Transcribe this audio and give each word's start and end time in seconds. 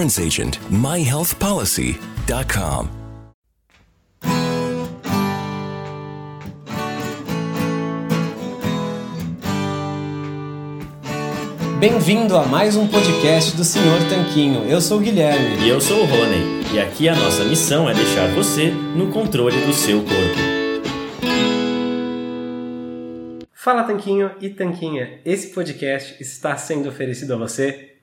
agent. 0.00 0.58
myhealthpolicy.com. 0.70 2.98
Bem-vindo 11.78 12.36
a 12.36 12.44
mais 12.44 12.74
um 12.74 12.88
podcast 12.88 13.56
do 13.56 13.62
Senhor 13.62 14.00
Tanquinho. 14.08 14.64
Eu 14.64 14.80
sou 14.80 14.98
o 14.98 15.00
Guilherme. 15.00 15.64
E 15.64 15.68
eu 15.68 15.80
sou 15.80 16.02
o 16.02 16.06
Rony. 16.06 16.74
E 16.74 16.80
aqui 16.80 17.08
a 17.08 17.14
nossa 17.14 17.44
missão 17.44 17.88
é 17.88 17.94
deixar 17.94 18.26
você 18.34 18.70
no 18.70 19.12
controle 19.12 19.56
do 19.64 19.72
seu 19.72 19.98
corpo. 19.98 20.58
Fala 23.54 23.84
Tanquinho 23.84 24.32
e 24.40 24.50
Tanquinha. 24.50 25.20
Esse 25.24 25.54
podcast 25.54 26.20
está 26.20 26.56
sendo 26.56 26.88
oferecido 26.88 27.34
a 27.34 27.36
você 27.36 27.87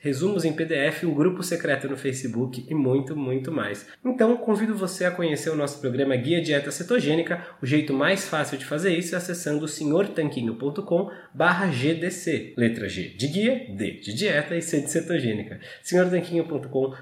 resumos 0.00 0.44
em 0.44 0.52
PDF, 0.52 1.04
um 1.04 1.14
grupo 1.14 1.42
secreto 1.42 1.88
no 1.88 1.96
Facebook 1.96 2.66
e 2.68 2.74
muito, 2.74 3.16
muito 3.16 3.52
mais. 3.52 3.86
Então, 4.04 4.36
convido 4.36 4.74
você 4.74 5.04
a 5.04 5.10
conhecer 5.10 5.50
o 5.50 5.56
nosso 5.56 5.80
programa 5.80 6.16
Guia 6.16 6.40
Dieta 6.40 6.70
Cetogênica. 6.70 7.46
O 7.62 7.66
jeito 7.66 7.92
mais 7.92 8.26
fácil 8.28 8.58
de 8.58 8.64
fazer 8.64 8.96
isso 8.96 9.14
é 9.14 9.18
acessando 9.18 9.68
senhortanquinho.com 9.68 11.10
GDC. 11.70 12.54
Letra 12.56 12.88
G 12.88 13.10
de 13.10 13.28
guia, 13.28 13.66
D 13.68 14.00
de 14.00 14.14
dieta 14.14 14.56
e 14.56 14.62
C 14.62 14.80
de 14.80 14.90
cetogênica. 14.90 15.60
senhortanquinho.com 15.82 16.94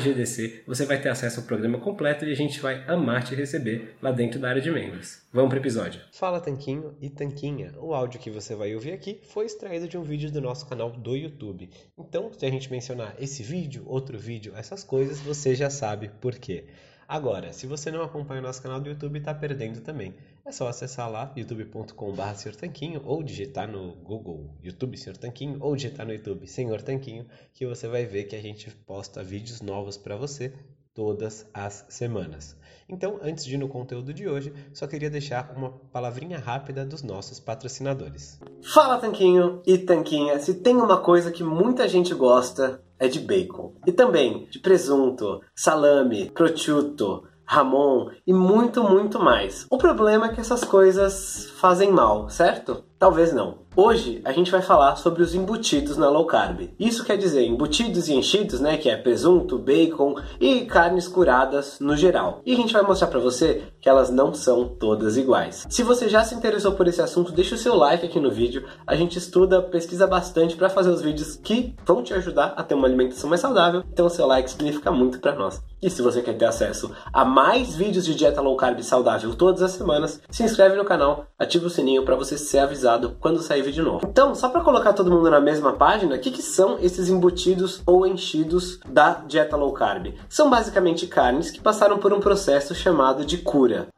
GDC. 0.00 0.62
Você 0.66 0.86
vai 0.86 1.00
ter 1.00 1.08
acesso 1.08 1.40
ao 1.40 1.46
programa 1.46 1.78
completo 1.78 2.24
e 2.24 2.32
a 2.32 2.36
gente 2.36 2.60
vai 2.60 2.84
amar 2.86 3.24
te 3.24 3.34
receber 3.34 3.96
lá 4.00 4.12
dentro 4.12 4.38
da 4.38 4.48
área 4.48 4.62
de 4.62 4.70
membros. 4.70 5.24
Vamos 5.32 5.48
para 5.48 5.58
o 5.58 5.62
episódio. 5.62 6.00
Fala 6.12 6.40
Tanquinho 6.40 6.94
e 7.00 7.10
Tanquinha. 7.10 7.72
O 7.78 7.92
áudio 7.92 8.20
que 8.20 8.30
você 8.30 8.54
vai 8.54 8.72
ouvir 8.72 8.92
aqui 8.92 9.20
foi 9.24 9.46
extraído 9.46 9.88
de 9.88 9.98
um 9.98 10.02
vídeo 10.02 10.30
do 10.30 10.40
nosso 10.40 10.64
canal 10.68 10.92
do 10.92 11.16
YouTube. 11.16 11.68
Então, 11.98 12.30
a 12.46 12.50
gente 12.50 12.70
mencionar 12.70 13.14
esse 13.18 13.42
vídeo, 13.42 13.84
outro 13.86 14.18
vídeo, 14.18 14.52
essas 14.56 14.84
coisas, 14.84 15.20
você 15.20 15.54
já 15.54 15.70
sabe 15.70 16.08
por 16.20 16.34
quê. 16.38 16.66
Agora, 17.06 17.52
se 17.52 17.66
você 17.66 17.90
não 17.90 18.02
acompanha 18.02 18.40
o 18.40 18.42
nosso 18.42 18.62
canal 18.62 18.80
do 18.80 18.88
YouTube, 18.88 19.18
está 19.18 19.34
perdendo 19.34 19.80
também. 19.80 20.14
É 20.44 20.50
só 20.50 20.68
acessar 20.68 21.10
lá, 21.10 21.32
youtube.com.br 21.36 22.34
Senhor 22.34 22.56
Tanquinho, 22.56 23.02
ou 23.04 23.22
digitar 23.22 23.68
no 23.68 23.92
Google 23.96 24.50
YouTube 24.62 24.96
Senhor 24.96 25.16
Tanquinho, 25.16 25.58
ou 25.60 25.76
digitar 25.76 26.06
no 26.06 26.12
YouTube 26.12 26.46
Senhor 26.46 26.80
Tanquinho, 26.80 27.26
que 27.52 27.66
você 27.66 27.86
vai 27.86 28.06
ver 28.06 28.24
que 28.24 28.36
a 28.36 28.40
gente 28.40 28.70
posta 28.70 29.22
vídeos 29.22 29.60
novos 29.60 29.98
para 29.98 30.16
você 30.16 30.52
todas 30.94 31.46
as 31.52 31.84
semanas. 31.88 32.56
Então, 32.88 33.18
antes 33.22 33.44
de 33.44 33.54
ir 33.54 33.58
no 33.58 33.68
conteúdo 33.68 34.12
de 34.12 34.28
hoje, 34.28 34.52
só 34.72 34.86
queria 34.86 35.10
deixar 35.10 35.52
uma 35.56 35.70
palavrinha 35.92 36.38
rápida 36.38 36.84
dos 36.84 37.02
nossos 37.02 37.40
patrocinadores. 37.40 38.38
Fala 38.62 38.98
Tanquinho 38.98 39.62
e 39.66 39.78
Tanquinha, 39.78 40.38
se 40.38 40.54
tem 40.54 40.76
uma 40.76 40.98
coisa 40.98 41.32
que 41.32 41.42
muita 41.42 41.88
gente 41.88 42.14
gosta 42.14 42.80
é 42.98 43.08
de 43.08 43.20
bacon. 43.20 43.72
E 43.86 43.92
também 43.92 44.46
de 44.50 44.58
presunto, 44.58 45.40
salame, 45.54 46.30
prosciutto, 46.30 47.24
Ramon 47.46 48.10
e 48.26 48.32
muito, 48.32 48.82
muito 48.82 49.18
mais. 49.18 49.66
O 49.70 49.76
problema 49.76 50.26
é 50.26 50.34
que 50.34 50.40
essas 50.40 50.64
coisas 50.64 51.50
fazem 51.58 51.90
mal, 51.90 52.28
certo? 52.30 52.84
Talvez 52.98 53.32
não. 53.32 53.64
Hoje 53.76 54.22
a 54.24 54.30
gente 54.30 54.52
vai 54.52 54.62
falar 54.62 54.94
sobre 54.94 55.20
os 55.20 55.34
embutidos 55.34 55.96
na 55.96 56.08
low 56.08 56.26
carb. 56.26 56.70
Isso 56.78 57.04
quer 57.04 57.16
dizer 57.16 57.44
embutidos 57.44 58.06
e 58.06 58.14
enchidos, 58.14 58.60
né, 58.60 58.76
que 58.76 58.88
é 58.88 58.96
presunto, 58.96 59.58
bacon 59.58 60.14
e 60.40 60.60
carnes 60.60 61.08
curadas 61.08 61.80
no 61.80 61.96
geral. 61.96 62.40
E 62.46 62.52
a 62.52 62.56
gente 62.56 62.72
vai 62.72 62.82
mostrar 62.82 63.08
para 63.08 63.18
você 63.18 63.64
que 63.80 63.88
elas 63.88 64.10
não 64.10 64.32
são 64.32 64.68
todas 64.68 65.16
iguais. 65.16 65.66
Se 65.68 65.82
você 65.82 66.08
já 66.08 66.22
se 66.22 66.36
interessou 66.36 66.72
por 66.72 66.86
esse 66.86 67.02
assunto, 67.02 67.32
deixa 67.32 67.56
o 67.56 67.58
seu 67.58 67.74
like 67.74 68.06
aqui 68.06 68.20
no 68.20 68.30
vídeo. 68.30 68.64
A 68.86 68.94
gente 68.94 69.18
estuda, 69.18 69.60
pesquisa 69.60 70.06
bastante 70.06 70.54
para 70.54 70.70
fazer 70.70 70.90
os 70.90 71.02
vídeos 71.02 71.34
que 71.34 71.74
vão 71.84 72.00
te 72.00 72.14
ajudar 72.14 72.54
a 72.56 72.62
ter 72.62 72.74
uma 72.74 72.86
alimentação 72.86 73.28
mais 73.28 73.40
saudável. 73.40 73.82
Então 73.92 74.06
o 74.06 74.10
seu 74.10 74.24
like 74.24 74.48
significa 74.48 74.92
muito 74.92 75.18
para 75.18 75.34
nós. 75.34 75.60
E 75.82 75.90
se 75.90 76.00
você 76.00 76.22
quer 76.22 76.38
ter 76.38 76.46
acesso 76.46 76.92
a 77.12 77.24
mais 77.24 77.74
vídeos 77.74 78.04
de 78.04 78.14
dieta 78.14 78.40
low 78.40 78.56
carb 78.56 78.80
saudável 78.82 79.34
todas 79.34 79.62
as 79.62 79.72
semanas, 79.72 80.20
se 80.30 80.44
inscreve 80.44 80.76
no 80.76 80.84
canal, 80.84 81.26
ativa 81.36 81.66
o 81.66 81.70
sininho 81.70 82.04
para 82.04 82.14
você 82.14 82.38
ser 82.38 82.60
avisado 82.60 82.83
quando 83.20 83.42
sair 83.42 83.62
vídeo 83.62 83.84
novo. 83.84 84.06
Então, 84.08 84.34
só 84.34 84.48
para 84.48 84.60
colocar 84.60 84.92
todo 84.92 85.10
mundo 85.10 85.30
na 85.30 85.40
mesma 85.40 85.72
página, 85.72 86.16
o 86.16 86.18
que, 86.18 86.30
que 86.30 86.42
são 86.42 86.78
esses 86.80 87.08
embutidos 87.08 87.82
ou 87.86 88.06
enchidos 88.06 88.78
da 88.88 89.22
dieta 89.26 89.56
low 89.56 89.72
carb? 89.72 90.14
São 90.28 90.50
basicamente 90.50 91.06
carnes 91.06 91.50
que 91.50 91.60
passaram 91.60 91.98
por 91.98 92.12
um 92.12 92.20
processo 92.20 92.74
chamado 92.74 93.24
de 93.24 93.38
cura. 93.38 93.88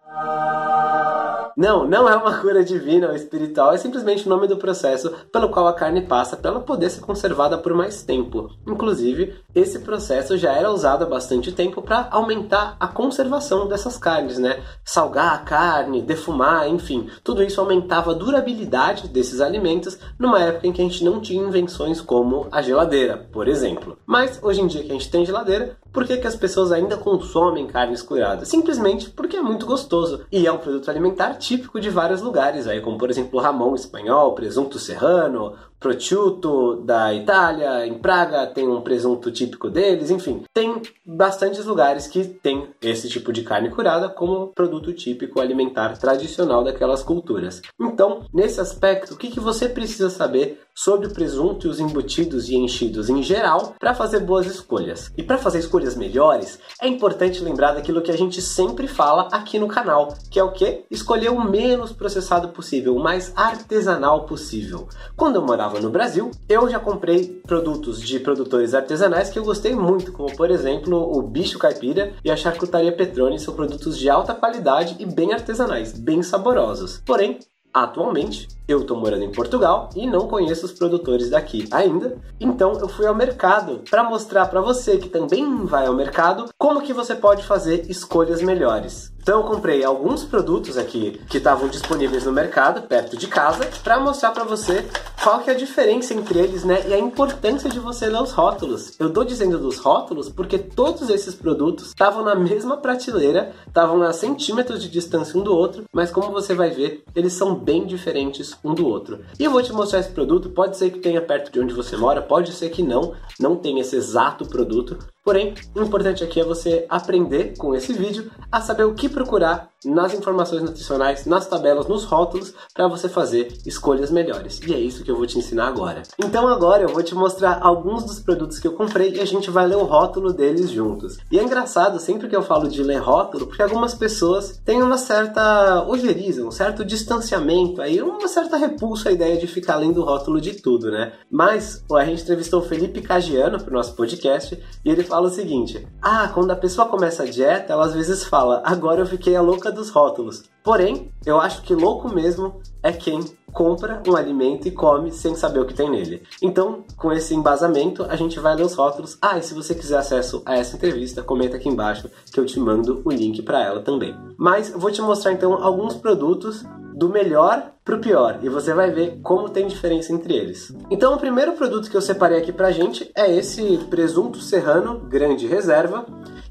Não, 1.56 1.88
não 1.88 2.06
é 2.06 2.14
uma 2.14 2.38
cura 2.38 2.62
divina 2.62 3.08
ou 3.08 3.14
espiritual, 3.14 3.72
é 3.72 3.78
simplesmente 3.78 4.26
o 4.26 4.28
nome 4.28 4.46
do 4.46 4.58
processo 4.58 5.10
pelo 5.32 5.48
qual 5.48 5.66
a 5.66 5.72
carne 5.72 6.02
passa 6.02 6.36
para 6.36 6.50
ela 6.50 6.60
poder 6.60 6.90
ser 6.90 7.00
conservada 7.00 7.56
por 7.56 7.72
mais 7.72 8.02
tempo. 8.02 8.50
Inclusive, 8.66 9.34
esse 9.54 9.78
processo 9.78 10.36
já 10.36 10.52
era 10.52 10.70
usado 10.70 11.04
há 11.04 11.08
bastante 11.08 11.50
tempo 11.52 11.80
para 11.80 12.08
aumentar 12.10 12.76
a 12.78 12.86
conservação 12.86 13.66
dessas 13.66 13.97
carnes, 13.97 14.36
né? 14.38 14.62
Salgar 14.84 15.32
a 15.32 15.38
carne, 15.38 16.03
defumar, 16.03 16.68
enfim, 16.68 17.08
tudo 17.24 17.42
isso 17.42 17.59
aumentava 17.59 18.10
a 18.10 18.14
durabilidade 18.14 19.09
desses 19.09 19.41
alimentos 19.41 19.98
numa 20.18 20.42
época 20.42 20.66
em 20.66 20.72
que 20.72 20.82
a 20.82 20.84
gente 20.84 21.02
não 21.02 21.20
tinha 21.20 21.42
invenções 21.42 22.02
como 22.02 22.48
a 22.52 22.60
geladeira, 22.60 23.28
por 23.32 23.48
exemplo. 23.48 23.97
Mas 24.04 24.38
hoje 24.42 24.60
em 24.60 24.66
dia 24.66 24.82
que 24.82 24.91
a 24.91 24.94
gente 24.94 25.10
tem 25.10 25.24
geladeira, 25.24 25.78
por 25.97 26.07
que, 26.07 26.19
que 26.19 26.27
as 26.27 26.37
pessoas 26.37 26.72
ainda 26.72 26.98
consomem 26.98 27.66
carnes 27.66 28.03
curadas? 28.03 28.48
Simplesmente 28.48 29.09
porque 29.09 29.39
é 29.39 29.41
muito 29.41 29.65
gostoso 29.65 30.27
e 30.31 30.47
é 30.47 30.53
um 30.53 30.59
produto 30.59 30.91
alimentar 30.91 31.33
típico 31.37 31.81
de 31.81 31.89
vários 31.89 32.21
lugares, 32.21 32.66
aí, 32.66 32.83
como 32.83 32.98
por 32.98 33.09
exemplo 33.09 33.39
o 33.39 33.43
ramon 33.43 33.75
espanhol, 33.75 34.34
presunto 34.34 34.78
serrano, 34.78 35.54
prosciutto 35.78 36.76
da 36.84 37.14
Itália, 37.14 37.86
em 37.86 37.98
Praga 37.98 38.46
tem 38.46 38.66
um 38.66 38.80
presunto 38.80 39.30
típico 39.30 39.70
deles, 39.70 40.10
enfim, 40.10 40.42
tem 40.52 40.80
bastantes 41.04 41.64
lugares 41.64 42.06
que 42.06 42.24
tem 42.24 42.68
esse 42.82 43.08
tipo 43.08 43.32
de 43.32 43.42
carne 43.42 43.70
curada 43.70 44.08
como 44.08 44.48
produto 44.48 44.92
típico 44.92 45.40
alimentar 45.40 45.96
tradicional 45.98 46.64
daquelas 46.64 47.02
culturas. 47.02 47.62
Então, 47.80 48.24
nesse 48.32 48.60
aspecto, 48.60 49.14
o 49.14 49.16
que, 49.16 49.30
que 49.30 49.40
você 49.40 49.68
precisa 49.68 50.10
saber 50.10 50.60
sobre 50.76 51.06
o 51.06 51.10
presunto 51.10 51.66
e 51.66 51.70
os 51.70 51.80
embutidos 51.80 52.50
e 52.50 52.54
enchidos 52.54 53.08
em 53.08 53.22
geral 53.22 53.74
para 53.80 53.94
fazer 53.94 54.20
boas 54.20 54.46
escolhas. 54.46 55.10
E 55.16 55.22
para 55.22 55.38
fazer 55.38 55.60
escolhas 55.60 55.96
melhores, 55.96 56.58
é 56.82 56.86
importante 56.86 57.42
lembrar 57.42 57.72
daquilo 57.72 58.02
que 58.02 58.10
a 58.10 58.16
gente 58.16 58.42
sempre 58.42 58.86
fala 58.86 59.26
aqui 59.32 59.58
no 59.58 59.68
canal, 59.68 60.14
que 60.30 60.38
é 60.38 60.44
o 60.44 60.52
que? 60.52 60.84
Escolher 60.90 61.30
o 61.30 61.42
menos 61.42 61.92
processado 61.92 62.50
possível, 62.50 62.94
o 62.94 63.02
mais 63.02 63.32
artesanal 63.34 64.26
possível. 64.26 64.86
Quando 65.16 65.36
eu 65.36 65.42
morava 65.42 65.66
no 65.80 65.91
Brasil, 65.91 66.30
eu 66.48 66.68
já 66.68 66.78
comprei 66.78 67.41
produtos 67.47 68.01
de 68.01 68.18
produtores 68.21 68.74
artesanais 68.74 69.30
que 69.30 69.39
eu 69.39 69.45
gostei 69.45 69.74
muito, 69.74 70.13
como 70.13 70.34
por 70.36 70.51
exemplo 70.51 70.97
o 70.97 71.22
Bicho 71.22 71.59
Caipira 71.59 72.13
e 72.24 72.30
a 72.30 72.36
Charcutaria 72.36 72.92
Petrone, 72.92 73.39
são 73.39 73.54
produtos 73.54 73.98
de 73.98 74.09
alta 74.09 74.34
qualidade 74.34 74.97
e 74.98 75.07
bem 75.07 75.33
artesanais, 75.33 75.92
bem 75.92 76.22
saborosos. 76.22 77.03
Porém, 77.04 77.39
Atualmente, 77.77 78.48
eu 78.68 78.80
estou 78.80 78.97
morando 78.97 79.24
em 79.24 79.33
Portugal 79.33 79.91
e 79.95 80.07
não 80.07 80.27
conheço 80.27 80.66
os 80.66 80.72
produtores 80.72 81.30
daqui 81.30 81.68
ainda, 81.71 82.16
então 82.41 82.72
eu 82.80 82.89
fui 82.89 83.07
ao 83.07 83.15
mercado 83.15 83.83
para 83.89 84.03
mostrar 84.03 84.47
para 84.47 84.60
você 84.60 84.98
que 84.98 85.09
também 85.09 85.65
vai 85.65 85.86
ao 85.86 85.95
mercado 85.95 86.47
como 86.59 86.83
que 86.83 86.92
você 86.92 87.15
pode 87.15 87.45
fazer 87.45 87.89
escolhas 87.89 88.42
melhores. 88.42 89.15
Então 89.27 89.41
eu 89.41 89.45
comprei 89.45 89.83
alguns 89.83 90.22
produtos 90.22 90.78
aqui 90.78 91.21
que 91.28 91.39
estavam 91.39 91.66
disponíveis 91.68 92.24
no 92.24 92.30
mercado, 92.30 92.83
perto 92.83 93.16
de 93.16 93.27
casa, 93.27 93.68
para 93.83 93.98
mostrar 93.98 94.30
para 94.30 94.45
você 94.45 94.86
qual 95.21 95.41
que 95.41 95.51
é 95.51 95.53
a 95.53 95.57
diferença 95.57 96.15
entre 96.15 96.39
eles, 96.39 96.62
né? 96.62 96.84
E 96.86 96.95
a 96.95 96.98
importância 96.98 97.69
de 97.69 97.80
você 97.80 98.07
ler 98.07 98.22
os 98.22 98.30
rótulos. 98.30 98.95
Eu 99.01 99.12
tô 99.12 99.24
dizendo 99.24 99.59
dos 99.59 99.78
rótulos 99.78 100.28
porque 100.28 100.59
todos 100.59 101.10
esses 101.10 101.34
produtos 101.34 101.89
estavam 101.89 102.22
na 102.22 102.36
mesma 102.36 102.77
prateleira, 102.77 103.53
estavam 103.66 104.01
a 104.03 104.12
centímetros 104.12 104.80
de 104.80 104.89
distância 104.89 105.36
um 105.36 105.42
do 105.42 105.53
outro, 105.53 105.83
mas 105.92 106.12
como 106.12 106.30
você 106.30 106.54
vai 106.54 106.71
ver, 106.71 107.03
eles 107.12 107.33
são 107.33 107.53
bem 107.53 107.84
diferentes 107.84 108.55
um 108.64 108.74
do 108.74 108.86
outro. 108.86 109.20
E 109.38 109.44
eu 109.44 109.50
vou 109.50 109.62
te 109.62 109.72
mostrar 109.72 110.00
esse 110.00 110.10
produto, 110.10 110.50
pode 110.50 110.76
ser 110.76 110.91
que 110.91 110.98
tenha 110.98 111.20
perto 111.20 111.53
de 111.53 111.60
onde 111.60 111.74
você 111.74 111.97
mora, 111.97 112.22
pode 112.22 112.53
ser 112.53 112.70
que 112.70 112.82
não, 112.82 113.14
não 113.38 113.56
tenha 113.56 113.80
esse 113.80 113.97
exato 113.97 114.47
produto, 114.47 114.98
Porém, 115.26 115.54
o 115.74 115.82
importante 115.82 116.22
aqui 116.22 116.40
é 116.40 116.44
você 116.44 116.86
aprender 116.88 117.54
com 117.58 117.74
esse 117.74 117.92
vídeo 117.92 118.30
a 118.50 118.60
saber 118.60 118.84
o 118.84 118.94
que 118.94 119.08
procurar 119.08 119.70
nas 119.84 120.14
informações 120.14 120.62
nutricionais, 120.62 121.26
nas 121.26 121.46
tabelas, 121.46 121.88
nos 121.88 122.04
rótulos, 122.04 122.54
para 122.72 122.86
você 122.86 123.08
fazer 123.08 123.48
escolhas 123.66 124.10
melhores. 124.10 124.60
E 124.66 124.72
é 124.72 124.78
isso 124.78 125.02
que 125.02 125.10
eu 125.10 125.16
vou 125.16 125.26
te 125.26 125.38
ensinar 125.38 125.66
agora. 125.66 126.02
Então 126.18 126.46
agora 126.48 126.84
eu 126.84 126.88
vou 126.88 127.02
te 127.02 127.14
mostrar 127.14 127.58
alguns 127.60 128.04
dos 128.04 128.20
produtos 128.20 128.60
que 128.60 128.68
eu 128.68 128.72
comprei 128.72 129.14
e 129.14 129.20
a 129.20 129.24
gente 129.24 129.50
vai 129.50 129.66
ler 129.66 129.76
o 129.76 129.84
rótulo 129.84 130.32
deles 130.32 130.70
juntos. 130.70 131.18
E 131.30 131.38
é 131.38 131.42
engraçado 131.42 131.98
sempre 131.98 132.28
que 132.28 132.36
eu 132.36 132.42
falo 132.42 132.68
de 132.68 132.82
ler 132.82 132.98
rótulo, 132.98 133.46
porque 133.46 133.62
algumas 133.62 133.94
pessoas 133.94 134.60
têm 134.64 134.82
uma 134.82 134.98
certa 134.98 135.84
ojeriza, 135.88 136.44
um 136.44 136.52
certo 136.52 136.84
distanciamento, 136.84 137.82
aí 137.82 138.00
uma 138.00 138.28
certa 138.28 138.56
repulsa 138.56 139.08
à 139.08 139.12
ideia 139.12 139.36
de 139.36 139.46
ficar 139.46 139.76
lendo 139.76 140.00
o 140.00 140.04
rótulo 140.04 140.40
de 140.40 140.54
tudo, 140.54 140.90
né? 140.90 141.12
Mas 141.30 141.84
a 141.92 142.04
gente 142.04 142.22
entrevistou 142.22 142.60
o 142.60 142.64
Felipe 142.64 143.00
Cagiano 143.00 143.58
para 143.58 143.70
o 143.70 143.74
nosso 143.74 143.94
podcast 143.94 144.56
e 144.84 144.90
ele 144.90 145.02
fala 145.16 145.28
o 145.28 145.30
seguinte: 145.30 145.89
Ah, 146.03 146.28
quando 146.28 146.51
a 146.51 146.57
pessoa 146.57 146.86
começa 146.89 147.22
a 147.22 147.27
dieta, 147.27 147.72
ela 147.72 147.86
às 147.86 147.95
vezes 147.95 148.24
fala, 148.24 148.60
agora 148.65 149.01
eu 149.01 149.07
fiquei 149.07 149.34
a 149.34 149.41
louca 149.41 149.72
dos 149.72 149.89
rótulos. 149.89 150.45
Porém, 150.63 151.10
eu 151.24 151.41
acho 151.41 151.63
que 151.63 151.74
louco 151.74 152.13
mesmo 152.13 152.60
é 152.83 152.92
quem 152.92 153.21
compra 153.51 154.03
um 154.07 154.15
alimento 154.15 154.68
e 154.68 154.71
come 154.71 155.10
sem 155.10 155.34
saber 155.34 155.60
o 155.60 155.65
que 155.65 155.72
tem 155.72 155.91
nele. 155.91 156.22
Então, 156.42 156.84
com 156.98 157.10
esse 157.10 157.34
embasamento, 157.34 158.04
a 158.04 158.15
gente 158.15 158.39
vai 158.39 158.54
ler 158.54 158.65
os 158.65 158.74
rótulos. 158.74 159.16
Ah, 159.22 159.39
e 159.39 159.42
se 159.42 159.54
você 159.54 159.74
quiser 159.74 159.97
acesso 159.97 160.42
a 160.45 160.57
essa 160.57 160.77
entrevista, 160.77 161.22
comenta 161.22 161.57
aqui 161.57 161.69
embaixo 161.69 162.10
que 162.30 162.39
eu 162.39 162.45
te 162.45 162.60
mando 162.60 163.01
o 163.03 163.10
link 163.10 163.41
para 163.41 163.65
ela 163.65 163.80
também. 163.80 164.15
Mas 164.36 164.71
vou 164.71 164.91
te 164.91 165.01
mostrar 165.01 165.33
então 165.33 165.54
alguns 165.62 165.95
produtos 165.95 166.62
do 166.97 167.10
melhor 167.10 167.72
pro 167.84 168.01
pior 168.01 168.41
e 168.43 168.48
você 168.48 168.72
vai 168.72 168.91
ver 168.91 169.21
como 169.22 169.51
tem 169.51 169.66
diferença 169.66 170.13
entre 170.13 170.34
eles. 170.34 170.75
Então, 170.91 171.15
o 171.15 171.19
primeiro 171.19 171.53
produto 171.53 171.91
que 171.91 171.97
eu 171.97 172.01
separei 172.01 172.39
aqui 172.39 172.53
pra 172.53 172.72
gente 172.72 173.10
é 173.15 173.31
esse 173.31 173.78
presunto 173.91 174.41
serrano 174.41 175.01
grande 175.01 175.47
reserva 175.47 176.07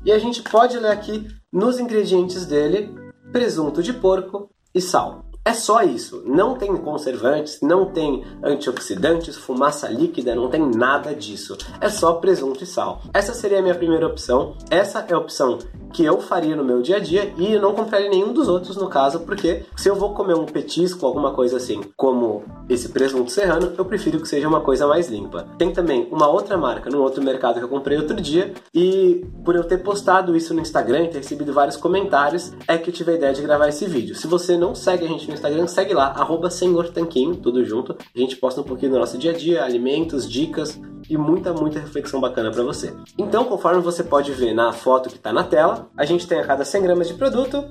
e 0.05 0.11
a 0.11 0.19
gente 0.19 0.43
pode 0.43 0.77
ler 0.77 0.91
aqui 0.91 1.27
nos 1.51 1.79
ingredientes 1.79 2.45
dele 2.45 2.93
presunto 3.31 3.81
de 3.81 3.91
porco 3.91 4.49
e 4.73 4.79
sal. 4.79 5.25
É 5.47 5.53
só 5.53 5.83
isso. 5.83 6.23
Não 6.25 6.55
tem 6.55 6.75
conservantes, 6.75 7.59
não 7.61 7.85
tem 7.85 8.23
antioxidantes, 8.43 9.37
fumaça 9.37 9.87
líquida, 9.87 10.33
não 10.33 10.49
tem 10.49 10.59
nada 10.71 11.13
disso. 11.13 11.55
É 11.79 11.87
só 11.87 12.13
presunto 12.13 12.63
e 12.63 12.67
sal. 12.67 13.03
Essa 13.13 13.31
seria 13.31 13.59
a 13.59 13.61
minha 13.61 13.75
primeira 13.75 14.07
opção. 14.07 14.57
Essa 14.71 15.05
é 15.07 15.13
a 15.13 15.19
opção 15.19 15.59
que 15.95 16.03
eu 16.03 16.19
faria 16.19 16.57
no 16.57 16.63
meu 16.63 16.81
dia 16.81 16.97
a 16.97 16.99
dia 16.99 17.33
e 17.37 17.57
não 17.57 17.73
compraria 17.73 18.09
nenhum 18.09 18.33
dos 18.33 18.49
outros 18.49 18.75
no 18.75 18.89
caso, 18.89 19.21
porque 19.21 19.63
se 19.77 19.89
eu 19.89 19.95
vou 19.95 20.13
comer 20.13 20.35
um 20.35 20.45
petisco, 20.45 21.05
alguma 21.05 21.31
coisa 21.31 21.55
assim, 21.55 21.81
como 21.95 22.43
esse 22.67 22.89
presunto 22.89 23.31
serrano, 23.31 23.71
eu 23.77 23.85
prefiro 23.85 24.19
que 24.19 24.27
seja 24.27 24.45
uma 24.45 24.59
coisa 24.59 24.85
mais 24.85 25.07
limpa. 25.07 25.47
Tem 25.57 25.71
também 25.71 26.05
uma 26.11 26.27
outra 26.27 26.57
marca, 26.57 26.89
num 26.89 27.01
outro 27.01 27.23
mercado 27.23 27.59
que 27.59 27.63
eu 27.63 27.69
comprei 27.69 27.97
outro 27.97 28.19
dia, 28.19 28.53
e 28.73 29.25
por 29.45 29.55
eu 29.55 29.63
ter 29.63 29.77
postado 29.77 30.35
isso 30.35 30.53
no 30.53 30.59
Instagram 30.59 31.05
e 31.05 31.07
ter 31.07 31.19
recebido 31.19 31.53
vários 31.53 31.77
comentários, 31.77 32.51
é 32.67 32.77
que 32.77 32.89
eu 32.89 32.93
tive 32.93 33.13
a 33.13 33.15
ideia 33.15 33.33
de 33.33 33.41
gravar 33.41 33.69
esse 33.69 33.85
vídeo. 33.85 34.15
Se 34.15 34.27
você 34.27 34.57
não 34.57 34.75
segue 34.75 35.05
a 35.05 35.07
gente 35.07 35.25
no 35.29 35.33
Instagram, 35.33 35.65
segue 35.65 35.93
lá, 35.93 36.07
arroba 36.07 36.49
Senhor 36.49 36.89
Tanquinho, 36.89 37.37
tudo 37.37 37.63
junto. 37.63 37.95
A 38.13 38.19
gente 38.19 38.35
posta 38.35 38.59
um 38.59 38.65
pouquinho 38.65 38.91
do 38.91 38.99
nosso 38.99 39.17
dia 39.17 39.31
a 39.31 39.33
dia, 39.33 39.63
alimentos, 39.63 40.29
dicas, 40.29 40.77
e 41.09 41.17
muita, 41.17 41.53
muita 41.53 41.79
reflexão 41.79 42.19
bacana 42.19 42.51
para 42.51 42.63
você. 42.63 42.93
Então, 43.17 43.45
conforme 43.45 43.81
você 43.81 44.03
pode 44.03 44.31
ver 44.31 44.53
na 44.53 44.73
foto 44.73 45.09
que 45.09 45.15
está 45.15 45.31
na 45.31 45.43
tela, 45.43 45.84
a 45.97 46.05
gente 46.05 46.27
tem 46.27 46.39
a 46.39 46.45
cada 46.45 46.65
100 46.65 46.81
gramas 46.81 47.07
de 47.07 47.13
produto 47.13 47.65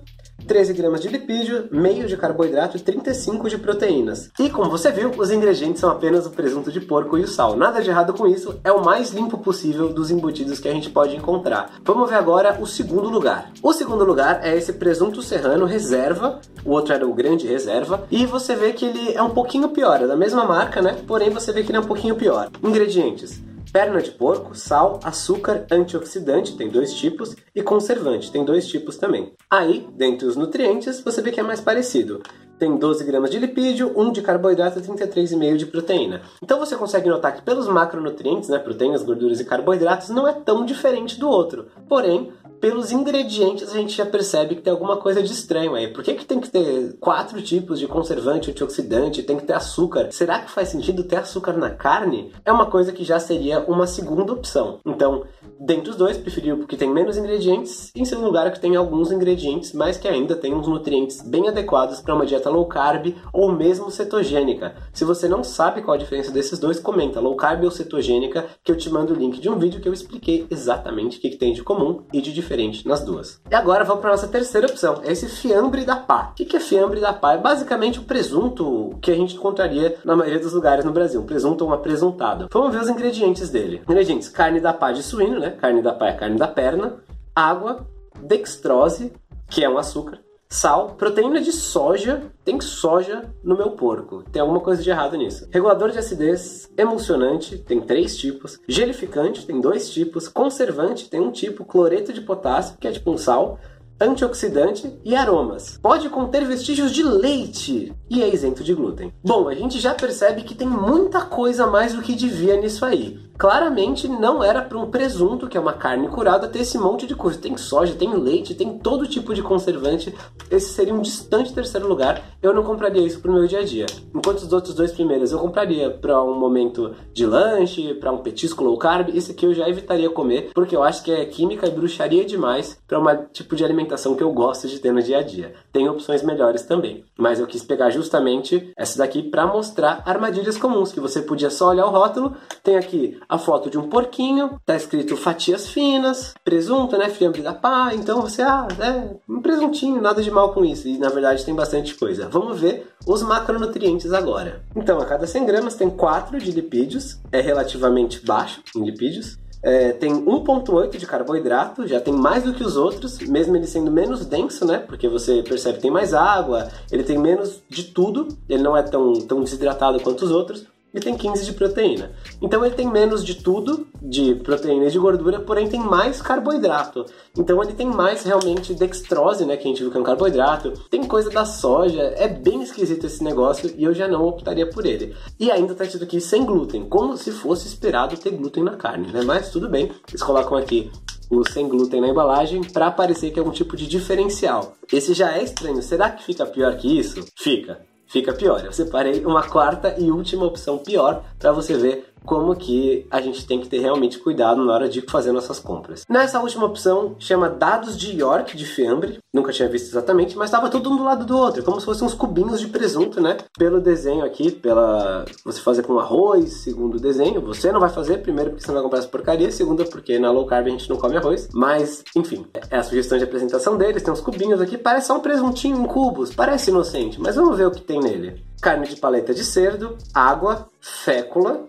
13 0.47 0.75
gramas 0.75 1.01
de 1.01 1.09
lipídio, 1.09 1.69
meio 1.71 2.07
de 2.07 2.17
carboidrato 2.17 2.77
e 2.77 2.81
35 2.81 3.49
de 3.49 3.57
proteínas. 3.57 4.31
E 4.39 4.51
como 4.51 4.71
você 4.71 4.91
viu, 4.91 5.11
os 5.11 5.31
ingredientes 5.31 5.81
são 5.81 5.91
apenas 5.91 6.27
o 6.27 6.31
presunto 6.31 6.71
de 6.71 6.81
porco 6.81 7.17
e 7.17 7.23
o 7.23 7.29
sal. 7.29 7.57
Nada 7.57 7.81
de 7.81 7.89
errado 7.89 8.13
com 8.13 8.27
isso, 8.27 8.61
é 8.63 8.71
o 8.71 8.85
mais 8.85 9.11
limpo 9.11 9.39
possível 9.39 9.89
dos 9.93 10.11
embutidos 10.11 10.59
que 10.59 10.69
a 10.69 10.73
gente 10.73 10.91
pode 10.91 11.17
encontrar. 11.17 11.71
Vamos 11.83 12.11
ver 12.11 12.17
agora 12.17 12.59
o 12.61 12.67
segundo 12.67 13.09
lugar. 13.09 13.51
O 13.63 13.73
segundo 13.73 14.05
lugar 14.05 14.41
é 14.45 14.57
esse 14.57 14.75
presunto 14.75 15.23
serrano 15.23 15.65
reserva, 15.65 16.41
o 16.65 16.73
outro 16.73 16.93
era 16.93 17.07
o 17.07 17.15
grande 17.15 17.47
reserva, 17.47 18.07
e 18.11 18.27
você 18.27 18.55
vê 18.55 18.73
que 18.73 18.85
ele 18.85 19.15
é 19.15 19.23
um 19.23 19.31
pouquinho 19.31 19.69
pior, 19.71 20.03
é 20.03 20.07
da 20.07 20.17
mesma 20.17 20.45
marca, 20.45 20.83
né? 20.83 20.97
Porém 21.07 21.31
você 21.31 21.53
vê 21.53 21.63
que 21.63 21.71
ele 21.71 21.79
é 21.79 21.81
um 21.81 21.87
pouquinho 21.87 22.17
pior. 22.17 22.51
Ingredientes: 22.63 23.43
perna 23.75 24.01
de 24.01 24.13
porco, 24.13 24.55
sal, 24.55 25.01
açúcar, 25.03 25.67
antioxidante, 25.69 26.57
tem 26.57 26.69
dois 26.69 26.95
tipos, 26.95 27.35
e 27.53 27.61
conservante, 27.61 28.31
tem 28.31 28.45
dois 28.45 28.69
tipos 28.69 28.97
também. 28.97 29.33
Aí, 29.51 29.85
dentre 29.97 30.29
os 30.29 30.37
nutrientes, 30.37 31.01
você 31.01 31.21
vê 31.21 31.33
que 31.33 31.41
é 31.41 31.43
mais 31.43 31.61
parecido. 31.61 32.23
Tem 32.57 32.77
12 32.77 33.03
gramas 33.03 33.33
de 33.33 33.39
lipídio, 33.41 33.93
1 33.97 34.13
de 34.13 34.23
carboidrato 34.23 34.79
e 34.79 34.83
33,5 34.83 35.57
de 35.57 35.67
proteína. 35.67 36.23
Então 36.41 36.61
você 36.61 36.77
consegue 36.77 37.09
notar 37.09 37.35
que 37.35 37.43
pelos 37.43 37.67
macronutrientes, 37.67 38.49
né, 38.49 38.61
proteínas, 38.61 39.03
gorduras 39.03 39.41
e 39.41 39.45
carboidratos, 39.45 40.09
não 40.11 40.29
é 40.29 40.33
tão 40.33 40.65
diferente 40.65 41.19
do 41.19 41.29
outro. 41.29 41.67
Porém, 41.89 42.33
pelos 42.65 42.91
ingredientes 42.91 43.69
a 43.69 43.75
gente 43.75 43.95
já 43.95 44.07
percebe 44.07 44.55
que 44.55 44.63
tem 44.63 44.73
alguma 44.73 44.97
coisa 44.97 45.23
de 45.23 45.31
estranho 45.31 45.75
aí. 45.75 45.89
Por 45.89 46.03
que, 46.03 46.15
que 46.15 46.25
tem 46.25 46.41
que 46.41 46.49
ter 46.49 46.97
quatro 46.99 47.43
tipos 47.43 47.79
de 47.79 47.87
conservante, 47.87 48.51
antioxidante, 48.51 49.23
tem 49.23 49.37
que 49.37 49.45
ter 49.45 49.53
açúcar? 49.53 50.09
Será 50.11 50.39
que 50.39 50.51
faz 50.51 50.71
sentido 50.71 51.05
ter 51.05 51.17
açúcar 51.17 51.53
na 51.53 51.69
carne? 51.69 52.33
É 52.43 52.51
uma 52.51 52.65
coisa 52.65 52.91
que 52.91 53.05
já 53.05 53.21
seria 53.21 53.61
uma 53.69 53.87
segunda 53.87 54.33
opção. 54.33 54.81
Então, 54.87 55.25
dentre 55.61 55.91
os 55.91 55.97
dois, 55.97 56.17
preferi 56.17 56.53
o 56.53 56.67
que 56.67 56.77
tem 56.77 56.91
menos 56.91 57.17
ingredientes, 57.17 57.91
em 57.95 58.05
segundo 58.05 58.27
lugar, 58.27 58.47
o 58.47 58.53
que 58.53 58.61
tem 58.61 58.77
alguns 58.77 59.11
ingredientes, 59.11 59.73
mas 59.73 59.97
que 59.97 60.09
ainda 60.09 60.35
tem 60.35 60.55
uns 60.55 60.67
nutrientes 60.67 61.23
bem 61.23 61.49
adequados 61.49 62.01
para 62.01 62.15
uma 62.15 62.27
dieta 62.27 62.51
low 62.51 62.67
carb 62.67 63.15
ou 63.33 63.53
mesmo 63.53 63.91
cetogênica. 63.91 64.75
Se 64.93 65.05
você 65.05 65.29
não 65.29 65.45
sabe 65.45 65.83
qual 65.83 65.95
a 65.95 65.99
diferença 65.99 66.31
desses 66.31 66.59
dois, 66.59 66.81
comenta 66.81 67.21
low 67.21 67.37
carb 67.37 67.65
ou 67.65 67.71
cetogênica, 67.71 68.47
que 68.63 68.71
eu 68.71 68.77
te 68.77 68.91
mando 68.91 69.13
o 69.13 69.17
link 69.17 69.41
de 69.41 69.49
um 69.49 69.59
vídeo 69.59 69.81
que 69.81 69.89
eu 69.89 69.93
expliquei 69.93 70.47
exatamente 70.51 71.19
o 71.19 71.21
que, 71.21 71.31
que 71.31 71.37
tem 71.37 71.53
de 71.53 71.63
comum 71.63 72.03
e 72.13 72.21
de 72.21 72.33
diferente 72.33 72.87
nas 72.87 73.05
duas. 73.05 73.41
E 73.51 73.55
agora 73.55 73.85
vamos 73.85 74.01
para 74.01 74.11
nossa 74.11 74.29
terceira 74.29 74.67
opção, 74.67 75.01
é 75.03 75.13
esse 75.13 75.29
fiambre 75.29 75.85
da 75.85 75.97
pá. 75.97 76.33
O 76.33 76.35
que 76.35 76.57
é 76.57 76.61
fiambre 76.61 77.01
da 77.01 77.13
pá? 77.13 77.35
É 77.35 77.39
basicamente 77.39 77.99
o 77.99 78.05
presunto 78.05 78.97
que 79.01 79.11
a 79.11 79.15
gente 79.15 79.37
encontraria 79.37 79.97
na 80.05 80.17
maioria 80.17 80.41
dos 80.41 80.53
lugares 80.53 80.85
no 80.85 80.93
Brasil, 80.93 81.21
um 81.21 81.27
presunto 81.27 81.65
ou 81.65 81.71
um 81.71 81.75
apresuntado. 81.75 82.49
Vamos 82.53 82.73
ver 82.73 82.83
os 82.83 82.89
ingredientes 82.89 83.51
dele. 83.51 83.83
Ingredientes: 83.89 84.29
carne 84.29 84.61
da 84.61 84.73
pá 84.73 84.93
de 84.93 85.03
suíno, 85.03 85.44
né? 85.45 85.57
Carne 85.61 85.83
da 85.83 85.93
pá 85.93 86.09
é 86.09 86.13
carne 86.13 86.39
da 86.39 86.49
perna, 86.49 86.97
água, 87.35 87.87
dextrose, 88.23 89.13
que 89.49 89.63
é 89.63 89.69
um 89.69 89.79
açúcar, 89.79 90.21
Sal, 90.55 90.95
proteína 90.97 91.41
de 91.41 91.51
soja, 91.51 92.31
tem 92.45 92.61
soja 92.61 93.25
no 93.43 93.57
meu 93.57 93.73
porco. 93.73 94.23
Tem 94.31 94.41
alguma 94.41 94.61
coisa 94.61 94.81
de 94.81 94.89
errado 94.89 95.17
nisso. 95.17 95.49
Regulador 95.51 95.91
de 95.91 95.99
acidez, 95.99 96.71
emulsionante, 96.79 97.59
tem 97.59 97.81
três 97.81 98.17
tipos. 98.17 98.61
Gelificante, 98.69 99.45
tem 99.45 99.61
dois 99.61 99.91
tipos. 99.91 100.29
Conservante, 100.29 101.11
tem 101.11 101.21
um 101.21 101.33
tipo. 101.33 101.65
Cloreto 101.65 102.13
de 102.13 102.21
potássio, 102.21 102.77
que 102.79 102.87
é 102.87 102.93
tipo 102.93 103.11
um 103.11 103.19
sal. 103.19 103.59
antioxidante 104.01 104.97
e 105.05 105.17
aromas. 105.17 105.79
Pode 105.83 106.09
conter 106.09 106.45
vestígios 106.45 106.93
de 106.93 107.03
leite 107.03 107.93
e 108.09 108.23
é 108.23 108.33
isento 108.33 108.63
de 108.63 108.75
glúten. 108.75 109.13
Bom, 109.25 109.49
a 109.49 109.55
gente 109.55 109.81
já 109.81 109.93
percebe 109.93 110.43
que 110.43 110.55
tem 110.55 110.69
muita 110.69 111.23
coisa 111.23 111.67
mais 111.67 111.95
do 111.95 112.03
que 112.03 112.15
devia 112.15 112.57
nisso 112.61 112.85
aí. 112.85 113.19
Claramente 113.37 114.07
não 114.07 114.43
era 114.43 114.63
para 114.63 114.79
um 114.79 114.91
presunto, 114.91 115.49
que 115.49 115.57
é 115.57 115.61
uma 115.61 115.73
carne 115.73 116.09
curada, 116.09 116.49
ter 116.49 116.61
esse 116.61 116.79
monte 116.79 117.07
de 117.07 117.15
coisa. 117.15 117.39
Tem 117.39 117.57
soja, 117.57 117.95
tem 117.95 118.15
leite, 118.15 118.55
tem 118.55 118.79
todo 118.79 119.09
tipo 119.09 119.35
de 119.35 119.43
conservante. 119.43 120.15
Esse 120.51 120.73
seria 120.73 120.95
um 120.95 121.01
distante 121.01 121.53
terceiro 121.53 121.89
lugar. 121.89 122.23
Eu 122.41 122.55
não 122.55 122.63
compraria 122.63 123.03
isso 123.03 123.21
para 123.21 123.31
o 123.31 123.35
meu 123.35 123.47
dia 123.47 123.61
a 123.61 123.65
dia. 123.65 123.87
Enquanto 124.15 124.39
os 124.39 124.53
outros 124.53 124.75
dois 124.75 124.93
primeiros 124.93 125.33
eu 125.33 125.39
compraria 125.39 125.91
para 125.91 126.23
um 126.23 126.39
momento 126.39 126.95
de 127.13 127.27
lanche, 127.27 127.95
para 127.95 128.13
um 128.13 128.19
petisco 128.19 128.63
low 128.63 128.79
carb, 128.79 129.09
esse 129.15 129.33
aqui 129.33 129.47
eu 129.47 129.55
já 129.55 129.69
evitaria 129.69 130.09
comer, 130.11 130.51
porque 130.55 130.77
eu 130.77 130.83
acho 130.83 131.03
que 131.03 131.11
é 131.11 131.25
química 131.25 131.67
e 131.67 131.71
bruxaria 131.71 132.25
demais 132.25 132.79
para 132.87 133.01
um 133.01 133.25
tipo 133.33 133.57
de 133.57 133.65
alimentação 133.65 134.15
que 134.15 134.23
eu 134.23 134.33
gosto 134.33 134.69
de 134.69 134.79
ter 134.79 134.93
no 134.93 135.03
dia 135.03 135.19
a 135.19 135.23
dia. 135.23 135.55
Tem 135.73 135.89
opções 135.89 136.23
melhores 136.23 136.63
também, 136.63 137.05
mas 137.19 137.41
eu 137.41 137.47
quis 137.47 137.65
pegar 137.65 137.91
justamente 137.91 138.73
essa 138.77 138.99
daqui 138.99 139.23
para 139.23 139.47
mostrar 139.47 140.03
armadilhas 140.07 140.57
comuns 140.57 140.93
que 140.93 141.01
você 141.01 141.21
podia 141.21 141.51
só 141.51 141.71
olhar 141.71 141.87
o 141.87 141.91
rótulo. 141.91 142.37
Tem 142.63 142.77
aqui 142.77 143.19
a 143.29 143.39
foto 143.39 143.71
de 143.71 143.79
um 143.79 143.89
porquinho, 143.89 144.61
tá 144.65 144.77
escrito 144.77 145.17
fatias 145.17 145.69
finas, 145.69 146.35
presunto, 146.45 146.97
né, 146.97 147.09
fiambre 147.09 147.43
da 147.43 147.53
pá, 147.53 147.93
então 147.95 148.21
você, 148.21 148.43
ah, 148.43 148.67
é 148.81 149.17
um 149.29 149.41
presuntinho, 149.41 150.01
nada 150.01 150.23
de 150.23 150.31
mal 150.31 150.53
com 150.53 150.65
isso, 150.65 150.89
e 150.89 150.99
na 150.99 151.09
verdade 151.09 151.45
tem 151.45 151.55
bastante 151.55 151.95
coisa. 151.95 152.29
Vamos 152.29 152.61
ver 152.61 152.89
os 153.07 153.23
macronutrientes 153.23 154.13
agora. 154.13 154.63
Então, 154.75 154.99
a 154.99 155.05
cada 155.05 155.27
100 155.27 155.47
gramas 155.47 155.75
tem 155.75 155.91
4 155.91 156.39
de 156.39 156.51
lipídios, 156.51 157.19
é 157.31 157.41
relativamente 157.41 158.25
baixo 158.25 158.63
em 158.77 158.85
lipídios, 158.85 159.39
é, 159.65 159.93
tem 159.93 160.13
1,8 160.13 160.99
de 160.99 161.07
carboidrato, 161.07 161.89
já 161.89 161.99
tem 161.99 162.13
mais 162.13 162.45
do 162.45 162.53
que 162.53 162.63
os 162.63 162.77
outros, 162.77 163.19
mesmo 163.21 163.57
ele 163.57 163.67
sendo 163.67 163.91
menos 163.91 164.27
denso, 164.27 164.67
né? 164.67 164.79
Porque 164.79 165.09
você 165.09 165.43
percebe 165.43 165.77
que 165.77 165.83
tem 165.83 165.91
mais 165.91 166.13
água, 166.13 166.69
ele 166.93 167.03
tem 167.03 167.19
menos 167.19 167.63
de 167.67 167.85
tudo, 167.85 168.29
ele 168.47 168.63
não 168.63 168.77
é 168.77 168.83
tão, 168.83 169.15
tão 169.21 169.43
desidratado 169.43 169.99
quanto 170.01 170.23
os 170.27 170.31
outros 170.31 170.67
e 170.95 171.01
tem 171.01 171.17
15 171.17 171.45
de 171.45 171.53
proteína. 171.53 172.13
Então 172.41 172.65
ele 172.65 172.75
tem 172.75 172.89
menos 172.89 173.25
de 173.25 173.35
tudo, 173.35 173.89
de 174.01 174.37
proteína 174.37 174.87
e 174.87 174.91
de 174.91 174.99
gordura, 174.99 175.41
porém 175.41 175.69
tem 175.69 175.81
mais 175.81 176.23
carboidrato. 176.23 177.05
Então 177.37 177.61
ele 177.63 177.73
tem 177.73 177.87
mais 177.87 178.23
realmente 178.23 178.73
dextrose, 178.73 179.45
né, 179.45 179.57
que 179.57 179.65
a 179.65 179.71
gente 179.71 179.83
viu 179.83 179.91
que 179.91 179.97
é 179.97 180.01
um 180.01 180.05
carboidrato. 180.05 180.73
Tem 180.89 181.05
coisa 181.05 181.29
da 181.31 181.45
soja, 181.45 182.03
é 182.17 182.29
bem 182.29 182.63
esquisito 182.63 183.07
esse 183.07 183.25
negócio 183.25 183.75
e 183.77 183.83
eu 183.83 183.93
já 183.93 184.07
não 184.07 184.25
optaria 184.25 184.69
por 184.69 184.87
ele. 184.87 185.17
E 185.39 185.51
ainda 185.51 185.75
tá 185.75 185.85
tido 185.85 186.05
aqui 186.05 186.21
sem 186.21 186.45
glúten, 186.45 186.89
como 186.89 187.17
se 187.17 187.33
fosse 187.33 187.67
esperado 187.67 188.17
ter 188.17 188.31
glúten 188.31 188.63
na 188.63 188.77
carne, 188.77 189.11
né? 189.13 189.23
Mas 189.23 189.51
tudo 189.51 189.69
bem, 189.69 189.91
eles 190.09 190.23
colocam 190.23 190.57
aqui 190.57 190.91
o 191.31 191.45
sem 191.49 191.69
glúten 191.69 192.01
na 192.01 192.09
embalagem 192.09 192.63
para 192.63 192.91
parecer 192.91 193.31
que 193.31 193.41
é 193.41 193.43
um 193.43 193.51
tipo 193.51 193.77
de 193.77 193.87
diferencial. 193.87 194.77
Esse 194.93 195.15
já 195.15 195.37
é 195.37 195.43
estranho. 195.43 195.83
Será 195.83 196.11
que 196.11 196.23
fica 196.23 196.47
pior 196.47 196.77
que 196.77 196.99
isso? 196.99 197.25
Fica 197.37 197.81
fica 198.07 198.33
pior. 198.33 198.65
Eu 198.65 198.73
separei 198.73 199.25
uma 199.25 199.43
quarta 199.43 199.95
e 199.99 200.11
última 200.11 200.45
opção 200.45 200.79
pior 200.79 201.25
para 201.39 201.53
você 201.53 201.77
ver 201.77 202.14
como 202.25 202.55
que 202.57 203.07
a 203.11 203.21
gente 203.21 203.47
tem 203.47 203.61
que 203.61 203.69
ter 203.69 203.79
realmente 203.79 204.19
cuidado 204.19 204.65
na 204.65 204.73
hora 204.73 204.89
de 204.89 205.03
fazer 205.03 205.33
nossas 205.33 205.59
compras. 205.59 206.05
Nessa 206.09 206.41
última 206.41 206.65
opção, 206.65 207.17
chama 207.19 207.49
dados 207.49 207.97
de 207.97 208.17
York 208.17 208.57
de 208.57 208.65
fiambre, 208.65 209.19
nunca 209.33 209.53
tinha 209.53 209.69
visto 209.69 209.89
exatamente, 209.89 210.37
mas 210.37 210.49
estava 210.49 210.71
tudo 210.71 210.91
um 210.91 210.97
do 210.97 211.05
lado 211.05 211.25
do 211.25 211.37
outro, 211.37 211.63
como 211.63 211.79
se 211.79 211.87
fossem 211.87 212.07
uns 212.07 212.15
cubinhos 212.15 212.61
de 212.61 212.69
presunto, 212.69 213.21
né? 213.21 213.37
Pelo 213.59 213.81
desenho 213.81 214.25
aqui, 214.25 214.51
pela 214.51 215.25
você 215.45 215.61
fazer 215.61 215.83
com 215.83 215.99
arroz, 215.99 216.63
segundo 216.63 216.97
o 216.97 217.01
desenho, 217.01 217.41
você 217.41 217.71
não 217.71 217.81
vai 217.81 217.91
fazer, 217.91 218.19
primeiro 218.19 218.51
porque 218.51 218.65
você 218.65 218.69
não 218.69 218.75
vai 218.75 218.83
comprar 218.85 218.99
essa 218.99 219.09
porcaria, 219.09 219.51
segundo 219.51 219.85
porque 219.87 220.19
na 220.19 220.31
low 220.31 220.47
carb 220.47 220.67
a 220.67 220.71
gente 220.71 220.89
não 220.89 220.97
come 220.97 221.17
arroz, 221.17 221.49
mas 221.53 222.03
enfim, 222.17 222.47
é 222.71 222.79
a 222.79 222.83
sugestão 222.83 223.19
de 223.19 223.25
apresentação 223.25 223.77
deles, 223.77 224.03
tem 224.03 224.13
uns 224.13 224.21
cubinhos 224.21 224.61
aqui, 224.61 224.79
parece 224.79 225.09
só 225.09 225.17
um 225.17 225.21
presuntinho 225.21 225.77
em 225.77 225.87
cubos, 225.87 226.35
parece 226.35 226.71
inocente, 226.71 227.21
mas 227.21 227.37
vamos 227.37 227.57
ver 227.57 227.67
o 227.67 227.71
que 227.71 227.83
tem 227.83 228.01
nele. 228.01 228.45
Carne 228.61 228.89
de 228.89 228.97
paleta 228.97 229.35
de 229.35 229.45
cerdo, 229.45 229.99
água, 230.15 230.69
fécula, 230.81 231.67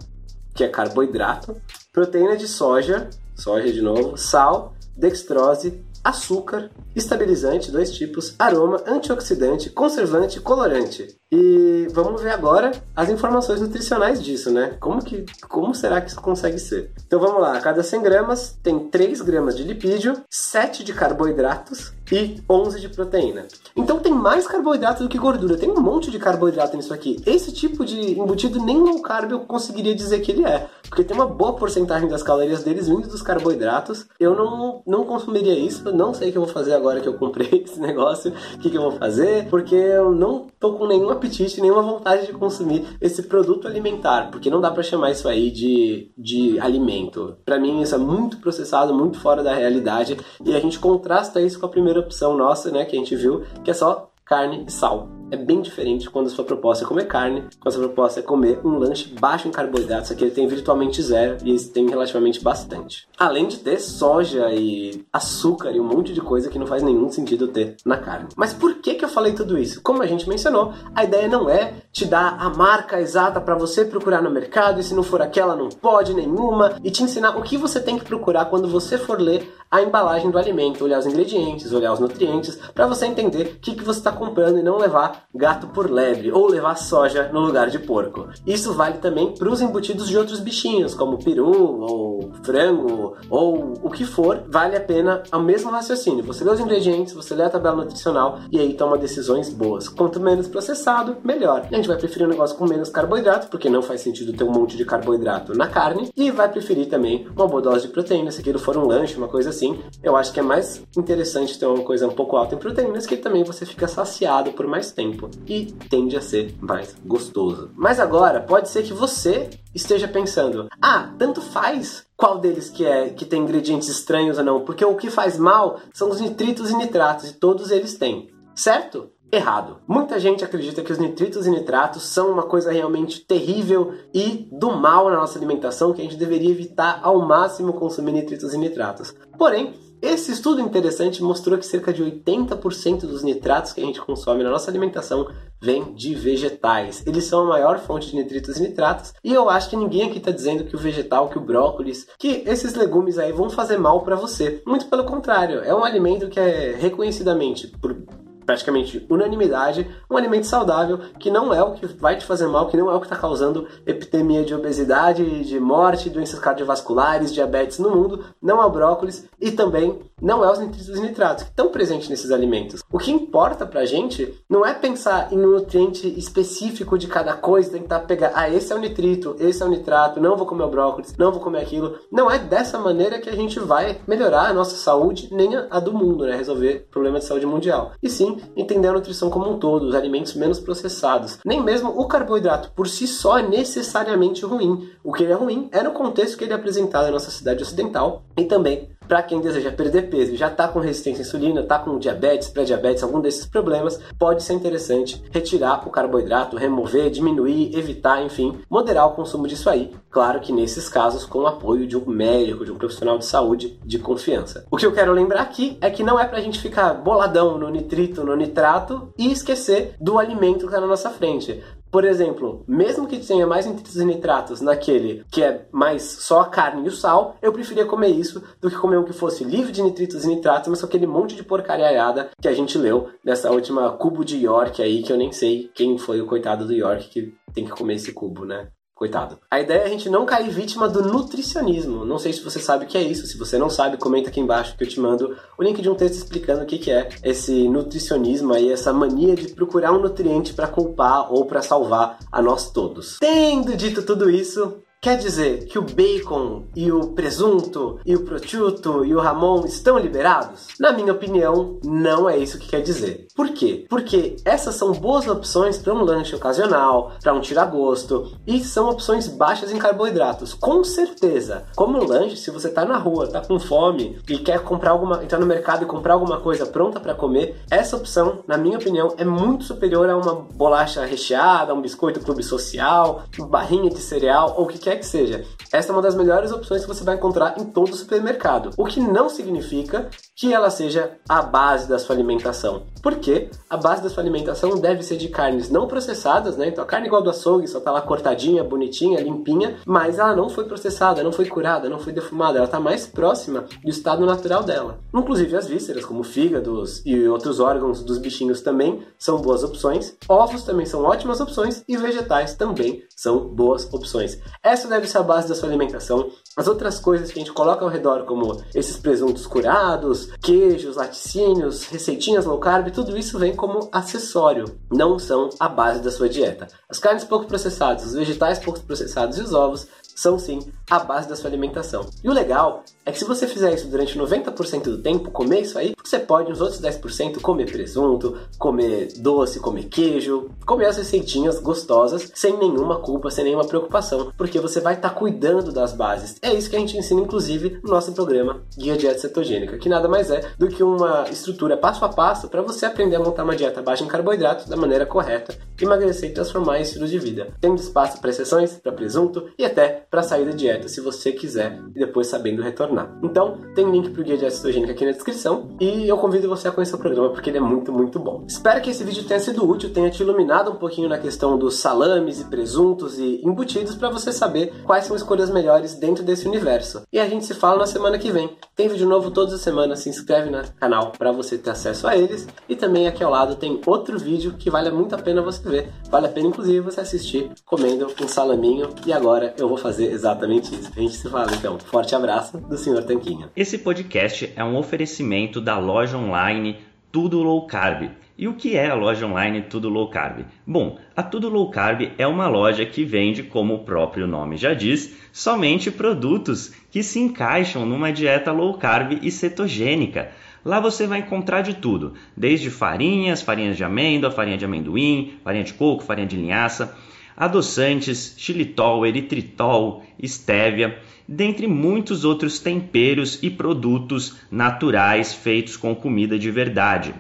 que 0.55 0.63
é 0.63 0.69
carboidrato, 0.69 1.61
proteína 1.93 2.35
de 2.35 2.47
soja, 2.47 3.09
soja 3.35 3.71
de 3.71 3.81
novo, 3.81 4.17
sal, 4.17 4.73
dextrose, 4.97 5.83
açúcar, 6.05 6.69
estabilizante, 6.95 7.71
dois 7.71 7.91
tipos, 7.91 8.35
aroma, 8.37 8.81
antioxidante, 8.85 9.71
conservante, 9.71 10.39
colorante. 10.39 11.17
E 11.31 11.87
vamos 11.91 12.21
ver 12.21 12.29
agora 12.29 12.71
as 12.95 13.09
informações 13.09 13.59
nutricionais 13.59 14.23
disso, 14.23 14.51
né? 14.51 14.77
Como, 14.79 15.03
que, 15.03 15.25
como 15.49 15.73
será 15.73 15.99
que 15.99 16.11
isso 16.11 16.21
consegue 16.21 16.59
ser? 16.59 16.93
Então 17.07 17.19
vamos 17.19 17.41
lá, 17.41 17.57
a 17.57 17.59
cada 17.61 17.81
100 17.81 18.03
gramas 18.03 18.55
tem 18.61 18.87
3 18.87 19.19
gramas 19.21 19.57
de 19.57 19.63
lipídio, 19.63 20.15
7 20.29 20.83
de 20.83 20.93
carboidratos 20.93 21.91
e 22.11 22.41
11 22.49 22.79
de 22.79 22.89
proteína. 22.89 23.47
Então 23.75 23.99
tem 23.99 24.13
mais 24.13 24.47
carboidrato 24.47 25.03
do 25.03 25.09
que 25.09 25.17
gordura, 25.17 25.57
tem 25.57 25.69
um 25.69 25.81
monte 25.81 26.11
de 26.11 26.19
carboidrato 26.19 26.77
nisso 26.77 26.93
aqui. 26.93 27.17
Esse 27.25 27.51
tipo 27.51 27.85
de 27.85 28.19
embutido 28.19 28.63
nem 28.63 28.77
low 28.77 29.01
carb 29.01 29.31
eu 29.31 29.39
conseguiria 29.41 29.95
dizer 29.95 30.19
que 30.19 30.31
ele 30.31 30.45
é, 30.45 30.67
porque 30.89 31.03
tem 31.03 31.15
uma 31.15 31.25
boa 31.25 31.53
porcentagem 31.53 32.07
das 32.07 32.23
calorias 32.23 32.63
deles 32.63 32.87
vindo 32.87 33.07
dos 33.07 33.21
carboidratos. 33.21 34.05
Eu 34.19 34.35
não, 34.35 34.81
não 34.85 35.03
consumiria 35.05 35.57
isso, 35.57 35.91
não 35.91 36.13
sei 36.13 36.29
o 36.29 36.31
que 36.31 36.37
eu 36.37 36.43
vou 36.43 36.53
fazer 36.53 36.73
agora 36.73 37.01
que 37.01 37.07
eu 37.07 37.15
comprei 37.15 37.47
esse 37.65 37.79
negócio, 37.79 38.33
o 38.55 38.59
que, 38.59 38.69
que 38.69 38.77
eu 38.77 38.81
vou 38.81 38.91
fazer, 38.93 39.47
porque 39.49 39.75
eu 39.75 40.11
não 40.11 40.47
tô 40.59 40.73
com 40.73 40.87
nenhum 40.87 41.09
apetite, 41.09 41.61
nenhuma 41.61 41.81
vontade 41.81 42.25
de 42.25 42.33
consumir 42.33 42.85
esse 43.01 43.23
produto 43.23 43.67
alimentar, 43.67 44.29
porque 44.31 44.49
não 44.49 44.61
dá 44.61 44.71
para 44.71 44.83
chamar 44.83 45.11
isso 45.11 45.27
aí 45.27 45.51
de, 45.51 46.11
de 46.17 46.59
alimento. 46.59 47.37
Para 47.45 47.59
mim 47.59 47.81
isso 47.81 47.95
é 47.95 47.97
muito 47.97 48.37
processado, 48.37 48.93
muito 48.93 49.19
fora 49.19 49.43
da 49.43 49.53
realidade, 49.53 50.17
e 50.43 50.55
a 50.55 50.59
gente 50.59 50.79
contrasta 50.79 51.41
isso 51.41 51.59
com 51.59 51.65
a 51.65 51.69
primeira 51.69 51.94
opção 51.99 52.35
nossa, 52.35 52.71
né, 52.71 52.85
que 52.85 52.95
a 52.95 52.99
gente 52.99 53.15
viu, 53.15 53.43
que 53.63 53.71
é 53.71 53.73
só 53.73 54.11
carne 54.25 54.65
e 54.67 54.71
sal 54.71 55.09
é 55.31 55.37
bem 55.37 55.61
diferente 55.61 56.09
quando 56.09 56.27
a 56.27 56.29
sua 56.29 56.43
proposta 56.43 56.83
é 56.83 56.87
comer 56.87 57.07
carne, 57.07 57.41
quando 57.59 57.67
a 57.67 57.71
sua 57.71 57.87
proposta 57.87 58.19
é 58.19 58.23
comer 58.23 58.59
um 58.63 58.77
lanche 58.77 59.09
baixo 59.19 59.47
em 59.47 59.51
carboidratos. 59.51 60.11
Aqui 60.11 60.23
ele 60.23 60.31
tem 60.31 60.47
virtualmente 60.47 61.01
zero 61.01 61.37
e 61.43 61.53
esse 61.53 61.69
tem 61.71 61.89
relativamente 61.89 62.41
bastante. 62.41 63.07
Além 63.17 63.47
de 63.47 63.57
ter 63.57 63.79
soja 63.79 64.51
e 64.51 65.05
açúcar 65.11 65.71
e 65.71 65.79
um 65.79 65.83
monte 65.83 66.13
de 66.13 66.21
coisa 66.21 66.49
que 66.49 66.59
não 66.59 66.67
faz 66.67 66.83
nenhum 66.83 67.09
sentido 67.09 67.47
ter 67.47 67.75
na 67.85 67.97
carne. 67.97 68.29
Mas 68.35 68.53
por 68.53 68.75
que, 68.75 68.95
que 68.95 69.05
eu 69.05 69.09
falei 69.09 69.33
tudo 69.33 69.57
isso? 69.57 69.81
Como 69.81 70.01
a 70.01 70.07
gente 70.07 70.27
mencionou, 70.29 70.73
a 70.93 71.03
ideia 71.03 71.27
não 71.27 71.49
é 71.49 71.73
te 71.91 72.05
dar 72.05 72.37
a 72.39 72.49
marca 72.49 72.99
exata 72.99 73.41
para 73.41 73.55
você 73.55 73.85
procurar 73.85 74.21
no 74.21 74.29
mercado 74.29 74.79
e 74.79 74.83
se 74.83 74.93
não 74.93 75.03
for 75.03 75.21
aquela 75.21 75.55
não 75.55 75.69
pode 75.69 76.13
nenhuma 76.13 76.77
e 76.83 76.91
te 76.91 77.03
ensinar 77.03 77.37
o 77.37 77.41
que 77.41 77.57
você 77.57 77.79
tem 77.79 77.97
que 77.97 78.05
procurar 78.05 78.45
quando 78.45 78.67
você 78.67 78.97
for 78.97 79.19
ler 79.19 79.51
a 79.75 79.81
embalagem 79.81 80.31
do 80.31 80.37
alimento, 80.37 80.83
olhar 80.83 80.99
os 80.99 81.05
ingredientes, 81.05 81.73
olhar 81.73 81.91
os 81.91 81.99
nutrientes, 81.99 82.57
para 82.73 82.87
você 82.87 83.05
entender 83.05 83.57
o 83.57 83.59
que, 83.59 83.75
que 83.75 83.83
você 83.83 83.99
está 83.99 84.11
comprando 84.11 84.57
e 84.57 84.63
não 84.63 84.77
levar 84.77 85.25
gato 85.33 85.67
por 85.67 85.91
lebre 85.91 86.31
ou 86.31 86.47
levar 86.47 86.75
soja 86.75 87.29
no 87.33 87.41
lugar 87.41 87.69
de 87.69 87.79
porco. 87.79 88.29
Isso 88.47 88.73
vale 88.73 88.99
também 88.99 89.33
para 89.33 89.49
os 89.49 89.61
embutidos 89.61 90.07
de 90.07 90.17
outros 90.17 90.39
bichinhos, 90.39 90.95
como 90.95 91.21
peru 91.21 91.81
ou 91.81 92.31
frango 92.43 93.17
ou 93.29 93.73
o 93.83 93.89
que 93.89 94.05
for. 94.05 94.43
Vale 94.47 94.77
a 94.77 94.81
pena 94.81 95.23
o 95.33 95.39
mesmo 95.39 95.69
raciocínio. 95.71 96.23
Você 96.23 96.43
lê 96.43 96.51
os 96.51 96.59
ingredientes, 96.59 97.13
você 97.13 97.35
lê 97.35 97.43
a 97.43 97.49
tabela 97.49 97.77
nutricional 97.77 98.39
e 98.51 98.59
aí 98.59 98.73
toma 98.73 98.97
decisões 98.97 99.49
boas. 99.49 99.89
Quanto 99.89 100.19
menos 100.19 100.47
processado, 100.47 101.17
melhor. 101.23 101.67
A 101.71 101.75
gente 101.75 101.87
vai 101.87 101.97
preferir 101.97 102.27
um 102.27 102.31
negócio 102.31 102.57
com 102.57 102.65
menos 102.65 102.89
carboidrato, 102.89 103.47
porque 103.47 103.69
não 103.69 103.81
faz 103.81 104.01
sentido 104.01 104.31
ter 104.31 104.43
um 104.43 104.51
monte 104.51 104.77
de 104.77 104.85
carboidrato 104.85 105.53
na 105.53 105.67
carne, 105.67 106.11
e 106.15 106.31
vai 106.31 106.49
preferir 106.49 106.87
também 106.87 107.27
uma 107.35 107.47
boa 107.47 107.61
dose 107.61 107.87
de 107.87 107.93
proteína. 107.93 108.31
Se 108.31 108.41
aquilo 108.41 108.59
for 108.59 108.77
um 108.77 108.87
lanche, 108.87 109.17
uma 109.17 109.27
coisa 109.27 109.49
assim, 109.49 109.64
eu 110.03 110.15
acho 110.15 110.33
que 110.33 110.39
é 110.39 110.43
mais 110.43 110.83
interessante 110.97 111.57
ter 111.57 111.65
uma 111.65 111.83
coisa 111.83 112.07
um 112.07 112.13
pouco 112.13 112.35
alta 112.35 112.55
em 112.55 112.57
proteínas, 112.57 113.05
que 113.05 113.17
também 113.17 113.43
você 113.43 113.65
fica 113.65 113.87
saciado 113.87 114.51
por 114.51 114.67
mais 114.67 114.91
tempo 114.91 115.05
tempo 115.05 115.29
e 115.47 115.65
tende 115.89 116.17
a 116.17 116.21
ser 116.21 116.55
mais 116.59 116.95
gostoso. 117.05 117.69
Mas 117.75 117.99
agora 117.99 118.41
pode 118.41 118.69
ser 118.69 118.83
que 118.83 118.93
você 118.93 119.49
esteja 119.73 120.07
pensando: 120.07 120.67
"Ah, 120.81 121.13
tanto 121.17 121.41
faz 121.41 122.05
qual 122.17 122.39
deles 122.39 122.69
que 122.69 122.85
é 122.85 123.09
que 123.09 123.25
tem 123.25 123.41
ingredientes 123.41 123.89
estranhos 123.89 124.37
ou 124.37 124.43
não, 124.43 124.61
porque 124.61 124.83
o 124.83 124.95
que 124.95 125.09
faz 125.09 125.37
mal 125.37 125.79
são 125.93 126.09
os 126.09 126.19
nitritos 126.19 126.69
e 126.69 126.75
nitratos 126.75 127.29
e 127.29 127.33
todos 127.33 127.71
eles 127.71 127.97
têm". 127.97 128.29
Certo? 128.53 129.09
Errado. 129.35 129.81
Muita 129.85 130.17
gente 130.17 130.45
acredita 130.45 130.81
que 130.81 130.93
os 130.93 130.97
nitritos 130.97 131.45
e 131.45 131.49
nitratos 131.49 132.03
são 132.03 132.31
uma 132.31 132.43
coisa 132.43 132.71
realmente 132.71 133.19
terrível 133.19 133.93
e 134.13 134.47
do 134.49 134.71
mal 134.71 135.09
na 135.09 135.17
nossa 135.17 135.37
alimentação, 135.37 135.91
que 135.91 135.99
a 135.99 136.05
gente 136.05 136.15
deveria 136.15 136.51
evitar 136.51 137.01
ao 137.03 137.19
máximo 137.19 137.73
consumir 137.73 138.13
nitritos 138.13 138.53
e 138.53 138.57
nitratos. 138.57 139.13
Porém, 139.37 139.73
esse 140.01 140.31
estudo 140.31 140.61
interessante 140.61 141.21
mostrou 141.21 141.57
que 141.57 141.65
cerca 141.65 141.91
de 141.91 142.01
80% 142.01 143.01
dos 143.01 143.23
nitratos 143.23 143.73
que 143.73 143.81
a 143.81 143.85
gente 143.85 143.99
consome 143.99 144.41
na 144.41 144.49
nossa 144.49 144.71
alimentação 144.71 145.27
vem 145.61 145.93
de 145.93 146.15
vegetais. 146.15 147.03
Eles 147.05 147.25
são 147.25 147.41
a 147.41 147.49
maior 147.49 147.79
fonte 147.79 148.11
de 148.11 148.15
nitritos 148.15 148.55
e 148.55 148.61
nitratos, 148.61 149.13
e 149.21 149.33
eu 149.33 149.49
acho 149.49 149.69
que 149.69 149.75
ninguém 149.75 150.07
aqui 150.07 150.19
está 150.19 150.31
dizendo 150.31 150.63
que 150.63 150.77
o 150.77 150.79
vegetal, 150.79 151.27
que 151.27 151.37
o 151.37 151.41
brócolis, 151.41 152.07
que 152.17 152.41
esses 152.45 152.73
legumes 152.73 153.17
aí 153.17 153.33
vão 153.33 153.49
fazer 153.49 153.77
mal 153.77 154.01
para 154.01 154.15
você. 154.15 154.63
Muito 154.65 154.85
pelo 154.85 155.03
contrário, 155.03 155.59
é 155.59 155.75
um 155.75 155.83
alimento 155.83 156.29
que 156.29 156.39
é 156.39 156.73
reconhecidamente 156.79 157.67
por 157.67 157.97
praticamente 158.45 159.05
unanimidade, 159.09 159.89
um 160.09 160.17
alimento 160.17 160.47
saudável 160.47 160.99
que 161.19 161.31
não 161.31 161.53
é 161.53 161.63
o 161.63 161.73
que 161.73 161.85
vai 161.85 162.17
te 162.17 162.25
fazer 162.25 162.47
mal, 162.47 162.67
que 162.67 162.77
não 162.77 162.89
é 162.89 162.95
o 162.95 162.99
que 162.99 163.05
está 163.05 163.15
causando 163.15 163.67
epidemia 163.85 164.43
de 164.43 164.53
obesidade, 164.53 165.43
de 165.43 165.59
morte, 165.59 166.09
doenças 166.09 166.39
cardiovasculares, 166.39 167.33
diabetes 167.33 167.79
no 167.79 167.89
mundo, 167.89 168.23
não 168.41 168.61
é 168.61 168.65
o 168.65 168.69
brócolis 168.69 169.27
e 169.39 169.51
também 169.51 169.99
não 170.21 170.43
é 170.43 170.51
os 170.51 170.59
nitritos 170.59 170.97
e 170.97 171.01
nitratos 171.01 171.43
que 171.43 171.49
estão 171.49 171.69
presentes 171.69 172.09
nesses 172.09 172.31
alimentos. 172.31 172.81
O 172.91 172.97
que 172.97 173.11
importa 173.11 173.65
pra 173.65 173.85
gente 173.85 174.33
não 174.49 174.65
é 174.65 174.73
pensar 174.73 175.31
em 175.31 175.39
um 175.39 175.51
nutriente 175.51 176.07
específico 176.17 176.97
de 176.97 177.07
cada 177.07 177.33
coisa, 177.33 177.71
tentar 177.71 178.01
pegar, 178.01 178.31
ah, 178.33 178.49
esse 178.49 178.71
é 178.71 178.75
o 178.75 178.79
nitrito, 178.79 179.35
esse 179.39 179.61
é 179.61 179.65
o 179.65 179.69
nitrato, 179.69 180.19
não 180.19 180.37
vou 180.37 180.45
comer 180.45 180.63
o 180.63 180.69
brócolis, 180.69 181.15
não 181.17 181.31
vou 181.31 181.41
comer 181.41 181.61
aquilo. 181.61 181.97
Não 182.11 182.29
é 182.29 182.39
dessa 182.39 182.79
maneira 182.79 183.19
que 183.19 183.29
a 183.29 183.35
gente 183.35 183.59
vai 183.59 183.99
melhorar 184.07 184.47
a 184.49 184.53
nossa 184.53 184.75
saúde, 184.75 185.29
nem 185.31 185.55
a 185.69 185.79
do 185.79 185.93
mundo, 185.93 186.25
né? 186.25 186.35
Resolver 186.35 186.87
problemas 186.91 187.23
de 187.23 187.27
saúde 187.27 187.45
mundial. 187.45 187.91
E 188.01 188.09
sim, 188.09 188.34
entender 188.55 188.87
a 188.87 188.93
nutrição 188.93 189.29
como 189.29 189.49
um 189.49 189.57
todo, 189.57 189.87
os 189.87 189.95
alimentos 189.95 190.33
menos 190.35 190.59
processados. 190.59 191.39
Nem 191.45 191.63
mesmo 191.63 191.89
o 191.89 192.07
carboidrato 192.07 192.71
por 192.71 192.87
si 192.87 193.07
só 193.07 193.39
é 193.39 193.47
necessariamente 193.47 194.45
ruim. 194.45 194.89
O 195.03 195.13
que 195.13 195.23
ele 195.23 195.31
é 195.31 195.35
ruim 195.35 195.69
é 195.71 195.81
no 195.81 195.91
contexto 195.91 196.37
que 196.37 196.43
ele 196.43 196.53
é 196.53 196.55
apresentado 196.55 197.05
na 197.05 197.11
nossa 197.11 197.31
cidade 197.31 197.63
ocidental 197.63 198.24
e 198.37 198.45
também 198.45 198.89
para 199.07 199.21
quem 199.21 199.39
deseja 199.39 199.71
perder 199.71 200.09
peso 200.09 200.33
e 200.33 200.37
já 200.37 200.47
está 200.47 200.67
com 200.67 200.79
resistência 200.79 201.23
à 201.23 201.25
insulina, 201.25 201.61
está 201.61 201.77
com 201.77 201.97
diabetes, 201.99 202.49
pré-diabetes, 202.49 203.03
algum 203.03 203.19
desses 203.19 203.45
problemas, 203.45 203.99
pode 204.17 204.43
ser 204.43 204.53
interessante 204.53 205.23
retirar 205.31 205.87
o 205.87 205.91
carboidrato, 205.91 206.57
remover, 206.57 207.09
diminuir, 207.09 207.77
evitar, 207.77 208.23
enfim, 208.23 208.59
moderar 208.69 209.07
o 209.07 209.11
consumo 209.11 209.47
disso 209.47 209.69
aí. 209.69 209.93
Claro 210.09 210.39
que 210.39 210.51
nesses 210.51 210.89
casos 210.89 211.25
com 211.25 211.39
o 211.39 211.47
apoio 211.47 211.85
de 211.85 211.97
um 211.97 212.05
médico, 212.05 212.65
de 212.65 212.71
um 212.71 212.77
profissional 212.77 213.17
de 213.17 213.25
saúde 213.25 213.79
de 213.85 213.99
confiança. 213.99 214.65
O 214.71 214.77
que 214.77 214.85
eu 214.85 214.93
quero 214.93 215.11
lembrar 215.11 215.41
aqui 215.41 215.77
é 215.81 215.89
que 215.89 216.03
não 216.03 216.19
é 216.19 216.25
para 216.25 216.39
a 216.39 216.41
gente 216.41 216.59
ficar 216.59 216.93
boladão 216.93 217.57
no 217.57 217.69
nitrito, 217.69 218.23
no 218.23 218.35
nitrato 218.35 219.13
e 219.17 219.31
esquecer 219.31 219.95
do 219.99 220.17
alimento 220.17 220.59
que 220.59 220.65
está 220.65 220.79
na 220.79 220.87
nossa 220.87 221.09
frente. 221.09 221.61
Por 221.95 222.03
exemplo, 222.03 222.65
mesmo 222.67 223.07
que 223.07 223.25
tenha 223.25 223.47
mais 223.47 223.65
nitritos 223.65 223.95
e 223.95 224.03
nitratos 224.03 224.59
naquele 224.59 225.23
que 225.31 225.41
é 225.41 225.65
mais 225.71 226.03
só 226.03 226.41
a 226.41 226.49
carne 226.49 226.83
e 226.83 226.89
o 226.89 226.91
sal, 226.91 227.37
eu 227.41 227.53
preferia 227.53 227.85
comer 227.85 228.09
isso 228.09 228.43
do 228.59 228.69
que 228.69 228.75
comer 228.75 228.97
um 228.97 229.05
que 229.05 229.13
fosse 229.13 229.45
livre 229.45 229.71
de 229.71 229.81
nitritos 229.81 230.25
e 230.25 230.27
nitratos, 230.27 230.67
mas 230.67 230.81
com 230.81 230.87
aquele 230.87 231.07
monte 231.07 231.37
de 231.37 231.43
porcariaiada 231.45 232.31
que 232.41 232.49
a 232.49 232.53
gente 232.53 232.77
leu 232.77 233.07
nessa 233.23 233.49
última 233.49 233.89
cubo 233.93 234.25
de 234.25 234.43
York 234.43 234.81
aí, 234.81 235.03
que 235.03 235.13
eu 235.13 235.15
nem 235.15 235.31
sei 235.31 235.71
quem 235.73 235.97
foi 235.97 236.19
o 236.19 236.25
coitado 236.25 236.65
do 236.65 236.73
York 236.73 237.07
que 237.07 237.33
tem 237.53 237.63
que 237.63 237.71
comer 237.71 237.93
esse 237.93 238.11
cubo, 238.11 238.43
né? 238.43 238.67
Coitado. 238.95 239.37
A 239.51 239.59
ideia 239.59 239.79
é 239.79 239.85
a 239.85 239.89
gente 239.89 240.09
não 240.09 240.25
cair 240.25 240.49
vítima 240.49 240.87
do 240.87 241.03
nutricionismo. 241.03 242.05
Não 242.05 242.17
sei 242.17 242.31
se 242.31 242.41
você 242.41 242.59
sabe 242.61 242.85
o 242.85 242.87
que 242.87 242.97
é 242.97 243.03
isso. 243.03 243.27
Se 243.27 243.37
você 243.37 243.57
não 243.57 243.69
sabe, 243.69 243.97
comenta 243.97 244.29
aqui 244.29 244.39
embaixo 244.39 244.77
que 244.77 244.85
eu 244.85 244.87
te 244.87 245.01
mando 245.01 245.35
o 245.57 245.63
link 245.63 245.81
de 245.81 245.89
um 245.89 245.95
texto 245.95 246.15
explicando 246.15 246.63
o 246.63 246.65
que, 246.65 246.77
que 246.77 246.89
é 246.89 247.09
esse 247.21 247.67
nutricionismo 247.67 248.53
aí, 248.53 248.71
essa 248.71 248.93
mania 248.93 249.35
de 249.35 249.49
procurar 249.49 249.91
um 249.91 249.99
nutriente 249.99 250.53
para 250.53 250.69
culpar 250.69 251.29
ou 251.29 251.45
para 251.45 251.61
salvar 251.61 252.19
a 252.31 252.41
nós 252.41 252.71
todos. 252.71 253.17
Tendo 253.19 253.75
dito 253.75 254.01
tudo 254.01 254.29
isso, 254.29 254.81
Quer 255.05 255.17
dizer 255.17 255.65
que 255.65 255.77
o 255.77 255.83
bacon 255.83 256.63
e 256.75 256.91
o 256.91 257.09
presunto 257.09 257.99
e 258.03 258.15
o 258.15 258.25
prosciutto 258.25 259.05
e 259.05 259.13
o 259.13 259.19
ramon 259.19 259.63
estão 259.65 259.99
liberados? 259.99 260.69
Na 260.79 260.91
minha 260.91 261.13
opinião, 261.13 261.79
não 261.83 262.27
é 262.27 262.35
isso 262.39 262.57
que 262.57 262.69
quer 262.69 262.81
dizer. 262.81 263.24
Por 263.35 263.49
quê? 263.49 263.85
Porque 263.89 264.37
essas 264.45 264.75
são 264.75 264.93
boas 264.93 265.27
opções 265.27 265.77
para 265.77 265.93
um 265.93 266.05
lanche 266.05 266.33
ocasional, 266.33 267.11
para 267.21 267.33
um 267.33 267.41
tiragosto 267.41 268.31
e 268.47 268.63
são 268.63 268.89
opções 268.89 269.27
baixas 269.27 269.73
em 269.73 269.77
carboidratos. 269.77 270.53
Com 270.53 270.85
certeza. 270.85 271.65
Como 271.75 272.01
lanche, 272.01 272.37
se 272.37 272.49
você 272.49 272.69
está 272.69 272.85
na 272.85 272.97
rua, 272.97 273.25
está 273.25 273.41
com 273.41 273.59
fome 273.59 274.17
e 274.29 274.37
quer 274.37 274.63
comprar 274.63 274.91
alguma, 274.91 275.21
entrar 275.21 275.37
no 275.37 275.45
mercado 275.45 275.83
e 275.83 275.85
comprar 275.85 276.13
alguma 276.13 276.39
coisa 276.39 276.65
pronta 276.65 276.97
para 276.97 277.13
comer, 277.13 277.61
essa 277.69 277.97
opção, 277.97 278.39
na 278.47 278.57
minha 278.57 278.77
opinião, 278.77 279.13
é 279.17 279.25
muito 279.25 279.65
superior 279.65 280.09
a 280.09 280.15
uma 280.15 280.33
bolacha 280.33 281.05
recheada, 281.05 281.73
um 281.73 281.81
biscoito 281.81 282.21
clube 282.21 282.41
social, 282.41 283.23
barrinha 283.49 283.89
de 283.89 283.99
cereal 283.99 284.55
ou 284.57 284.63
o 284.63 284.67
que 284.67 284.79
quer 284.79 284.95
que 284.95 285.05
seja. 285.05 285.43
Essa 285.73 285.89
é 285.89 285.93
uma 285.93 286.01
das 286.01 286.15
melhores 286.15 286.53
opções 286.53 286.83
que 286.83 286.87
você 286.87 287.03
vai 287.03 287.15
encontrar 287.15 287.55
em 287.59 287.65
todo 287.65 287.91
o 287.91 287.97
supermercado. 287.97 288.69
O 288.77 288.85
que 288.85 289.01
não 289.01 289.27
significa 289.27 290.09
que 290.33 290.53
ela 290.53 290.69
seja 290.69 291.17
a 291.27 291.41
base 291.41 291.89
da 291.89 291.99
sua 291.99 292.15
alimentação. 292.15 292.83
Porque 293.25 293.49
a 293.67 293.75
base 293.75 294.03
da 294.03 294.09
sua 294.09 294.21
alimentação 294.21 294.79
deve 294.79 295.01
ser 295.01 295.17
de 295.17 295.29
carnes 295.29 295.71
não 295.71 295.87
processadas, 295.87 296.55
né? 296.57 296.67
Então 296.67 296.83
a 296.83 296.87
carne 296.87 297.07
igual 297.07 297.23
do 297.23 297.31
açougue, 297.31 297.67
só 297.67 297.79
tá 297.79 297.89
lá 297.89 297.99
cortadinha, 297.99 298.63
bonitinha, 298.63 299.19
limpinha, 299.19 299.77
mas 299.83 300.19
ela 300.19 300.35
não 300.35 300.47
foi 300.47 300.65
processada, 300.65 301.23
não 301.23 301.31
foi 301.31 301.47
curada, 301.47 301.89
não 301.89 301.97
foi 301.97 302.13
defumada, 302.13 302.59
ela 302.59 302.67
tá 302.67 302.79
mais 302.79 303.07
próxima 303.07 303.65
do 303.83 303.89
estado 303.89 304.23
natural 304.27 304.61
dela. 304.61 304.99
Inclusive 305.11 305.57
as 305.57 305.67
vísceras, 305.67 306.05
como 306.05 306.23
fígados 306.23 307.01
e 307.03 307.27
outros 307.27 307.59
órgãos 307.59 308.03
dos 308.03 308.19
bichinhos 308.19 308.61
também 308.61 309.01
são 309.17 309.41
boas 309.41 309.63
opções. 309.63 310.15
Ovos 310.29 310.61
também 310.61 310.85
são 310.85 311.03
ótimas 311.03 311.41
opções 311.41 311.83
e 311.87 311.97
vegetais 311.97 312.53
também 312.53 313.01
são 313.15 313.47
boas 313.47 313.91
opções. 313.93 314.37
Essa 314.61 314.87
deve 314.87 315.07
ser 315.07 315.19
a 315.19 315.23
base 315.23 315.47
da 315.47 315.55
sua 315.55 315.69
alimentação. 315.69 316.29
As 316.57 316.67
outras 316.67 316.99
coisas 316.99 317.31
que 317.31 317.39
a 317.39 317.43
gente 317.43 317.53
coloca 317.53 317.83
ao 317.83 317.89
redor, 317.89 318.25
como 318.25 318.61
esses 318.73 318.97
presuntos 318.97 319.47
curados, 319.47 320.29
queijos, 320.41 320.97
laticínios, 320.97 321.85
receitinhas 321.85 322.45
low 322.45 322.59
carb, 322.59 322.89
tudo 322.91 323.17
isso 323.17 323.39
vem 323.39 323.55
como 323.55 323.89
acessório, 323.91 324.79
não 324.91 325.17
são 325.17 325.49
a 325.59 325.69
base 325.69 326.01
da 326.01 326.11
sua 326.11 326.29
dieta. 326.29 326.67
As 326.89 326.99
carnes 326.99 327.23
pouco 327.23 327.45
processadas, 327.45 328.05
os 328.05 328.13
vegetais 328.13 328.59
pouco 328.59 328.79
processados 328.81 329.37
e 329.37 329.41
os 329.41 329.53
ovos 329.53 329.87
são 330.15 330.39
sim 330.39 330.59
a 330.89 330.99
base 330.99 331.27
da 331.27 331.35
sua 331.35 331.49
alimentação. 331.49 332.07
E 332.23 332.29
o 332.29 332.33
legal 332.33 332.83
é 333.05 333.11
que 333.11 333.19
se 333.19 333.25
você 333.25 333.47
fizer 333.47 333.73
isso 333.73 333.87
durante 333.87 334.17
90% 334.17 334.83
do 334.83 334.97
tempo, 334.97 335.29
comer 335.29 335.61
isso 335.61 335.77
aí, 335.77 335.93
você 336.03 336.17
pode 336.17 336.49
nos 336.49 336.61
outros 336.61 336.81
10% 336.81 337.39
comer 337.41 337.71
presunto, 337.71 338.37
comer 338.57 339.13
doce, 339.17 339.59
comer 339.59 339.83
queijo, 339.85 340.49
comer 340.65 340.87
as 340.87 340.97
receitinhas 340.97 341.59
gostosas 341.59 342.31
sem 342.33 342.57
nenhuma 342.57 342.99
culpa, 342.99 343.29
sem 343.29 343.43
nenhuma 343.43 343.65
preocupação, 343.65 344.31
porque 344.37 344.59
você 344.59 344.79
vai 344.79 344.95
estar 344.95 345.09
tá 345.09 345.15
cuidando 345.15 345.71
das 345.71 345.93
bases. 345.93 346.37
É 346.41 346.53
isso 346.53 346.69
que 346.69 346.75
a 346.75 346.79
gente 346.79 346.97
ensina 346.97 347.21
inclusive 347.21 347.79
no 347.83 347.91
nosso 347.91 348.11
programa 348.13 348.61
Guia 348.77 348.97
Dieta 348.97 349.19
Cetogênica, 349.19 349.77
que 349.77 349.89
nada 349.89 350.07
mais 350.07 350.31
é 350.31 350.51
do 350.57 350.67
que 350.67 350.83
uma 350.83 351.25
estrutura 351.29 351.77
passo 351.77 352.05
a 352.05 352.09
passo 352.09 352.47
para 352.47 352.61
você 352.61 352.85
aprender 352.85 353.17
a 353.17 353.19
montar 353.19 353.43
uma 353.43 353.55
dieta 353.55 353.81
baixa 353.81 354.03
em 354.03 354.07
carboidratos 354.07 354.65
da 354.67 354.75
maneira 354.75 355.05
correta, 355.05 355.55
emagrecer 355.79 356.29
e 356.29 356.33
transformar 356.33 356.79
em 356.79 356.83
estilo 356.83 357.07
de 357.07 357.19
vida. 357.19 357.47
Tendo 357.59 357.79
espaço 357.79 358.19
para 358.19 358.29
exceções, 358.29 358.73
para 358.73 358.91
presunto 358.91 359.49
e 359.57 359.65
até 359.65 360.04
para 360.09 360.23
sair 360.23 360.45
da 360.45 360.51
dieta 360.51 360.87
se 360.87 361.01
você 361.01 361.31
quiser 361.31 361.81
e 361.95 361.99
depois 361.99 362.27
sabendo 362.27 362.61
retornar. 362.61 363.17
Então, 363.23 363.59
tem 363.73 363.89
link 363.89 364.09
para 364.09 364.21
o 364.21 364.23
guia 364.23 364.37
de 364.37 364.49
cetogênica 364.49 364.91
aqui 364.91 365.05
na 365.05 365.11
descrição 365.11 365.75
e 365.79 366.07
eu 366.07 366.17
convido 366.17 366.47
você 366.47 366.67
a 366.67 366.71
conhecer 366.71 366.95
o 366.95 366.99
programa 366.99 367.29
porque 367.29 367.49
ele 367.49 367.57
é 367.57 367.61
muito, 367.61 367.91
muito 367.91 368.19
bom. 368.19 368.43
Espero 368.47 368.81
que 368.81 368.89
esse 368.89 369.03
vídeo 369.03 369.23
tenha 369.23 369.39
sido 369.39 369.67
útil, 369.67 369.91
tenha 369.93 370.09
te 370.09 370.21
iluminado 370.21 370.71
um 370.71 370.75
pouquinho 370.75 371.09
na 371.09 371.17
questão 371.17 371.57
dos 371.57 371.77
salames 371.77 372.41
e 372.41 372.45
presuntos 372.45 373.19
e 373.19 373.41
embutidos 373.43 373.95
para 373.95 374.09
você 374.09 374.31
saber 374.31 374.73
quais 374.83 375.05
são 375.05 375.15
escolhas 375.15 375.49
melhores 375.49 375.95
dentro 375.95 376.23
desse 376.23 376.47
universo. 376.47 377.03
E 377.11 377.19
a 377.19 377.27
gente 377.27 377.45
se 377.45 377.53
fala 377.53 377.79
na 377.79 377.87
semana 377.87 378.17
que 378.17 378.31
vem. 378.31 378.55
Tem 378.75 378.87
vídeo 378.87 379.07
novo 379.07 379.31
todas 379.31 379.53
as 379.53 379.61
semanas, 379.61 379.99
se 379.99 380.09
inscreve 380.09 380.49
no 380.49 380.61
canal 380.73 381.11
para 381.17 381.31
você 381.31 381.57
ter 381.57 381.69
acesso 381.69 382.07
a 382.07 382.15
eles. 382.15 382.47
E 382.67 382.75
também 382.75 383.07
aqui 383.07 383.23
ao 383.23 383.31
lado 383.31 383.55
tem 383.55 383.81
outro 383.85 384.17
vídeo 384.19 384.53
que 384.57 384.69
vale 384.69 384.89
muito 384.91 385.15
a 385.15 385.17
pena 385.17 385.41
você 385.41 385.67
ver. 385.67 385.89
Vale 386.09 386.27
a 386.27 386.29
pena 386.29 386.47
inclusive 386.47 386.79
você 386.79 387.01
assistir 387.01 387.51
comendo 387.65 388.07
um 388.21 388.27
salaminho. 388.27 388.89
E 389.05 389.13
agora 389.13 389.53
eu 389.57 389.67
vou 389.67 389.77
fazer 389.77 389.94
fazer 389.95 390.11
exatamente 390.11 390.75
isso. 390.75 390.91
A 390.95 390.99
gente 390.99 391.13
se 391.13 391.29
fala 391.29 391.55
então. 391.55 391.79
Forte 391.79 392.13
abraço 392.13 392.57
do 392.57 392.77
Sr. 392.77 393.03
Tanquinho. 393.03 393.49
Esse 393.55 393.77
podcast 393.77 394.51
é 394.53 394.63
um 394.63 394.75
oferecimento 394.75 395.61
da 395.61 395.79
loja 395.79 396.17
online 396.17 396.77
Tudo 397.11 397.41
Low 397.41 397.65
Carb. 397.65 398.11
E 398.37 398.49
o 398.49 398.55
que 398.55 398.75
é 398.75 398.89
a 398.89 398.93
loja 398.93 399.25
online 399.25 399.61
Tudo 399.61 399.87
Low 399.87 400.09
Carb? 400.09 400.45
Bom, 400.67 400.99
a 401.15 401.23
Tudo 401.23 401.47
Low 401.47 401.71
Carb 401.71 402.11
é 402.17 402.27
uma 402.27 402.49
loja 402.49 402.85
que 402.85 403.05
vende, 403.05 403.43
como 403.43 403.75
o 403.75 403.85
próprio 403.85 404.27
nome 404.27 404.57
já 404.57 404.73
diz, 404.73 405.15
somente 405.31 405.89
produtos 405.89 406.73
que 406.91 407.01
se 407.01 407.19
encaixam 407.19 407.85
numa 407.85 408.11
dieta 408.11 408.51
low 408.51 408.73
carb 408.73 409.19
e 409.21 409.31
cetogênica. 409.31 410.31
Lá 410.65 410.81
você 410.81 411.07
vai 411.07 411.19
encontrar 411.19 411.61
de 411.61 411.75
tudo, 411.75 412.15
desde 412.35 412.69
farinhas, 412.69 413.41
farinhas 413.41 413.77
de 413.77 413.83
amêndoa, 413.83 414.31
farinha 414.31 414.57
de 414.57 414.65
amendoim, 414.65 415.35
farinha 415.43 415.63
de 415.63 415.73
coco, 415.73 416.03
farinha 416.03 416.27
de 416.27 416.35
linhaça 416.35 416.97
adoçantes, 417.35 418.35
xilitol, 418.37 419.05
eritritol, 419.05 420.03
estévia, 420.17 420.99
dentre 421.27 421.67
muitos 421.67 422.23
outros 422.23 422.59
temperos 422.59 423.39
e 423.41 423.49
produtos 423.49 424.37
naturais 424.49 425.33
feitos 425.33 425.75
com 425.75 425.95
comida 425.95 426.37
de 426.37 426.51
verdade. 426.51 427.13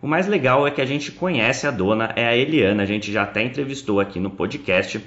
O 0.00 0.06
mais 0.06 0.28
legal 0.28 0.66
é 0.66 0.70
que 0.70 0.80
a 0.80 0.86
gente 0.86 1.10
conhece 1.10 1.66
a 1.66 1.70
dona, 1.70 2.12
é 2.14 2.26
a 2.26 2.36
Eliana, 2.36 2.84
a 2.84 2.86
gente 2.86 3.12
já 3.12 3.24
até 3.24 3.42
entrevistou 3.42 3.98
aqui 3.98 4.20
no 4.20 4.30
podcast. 4.30 5.00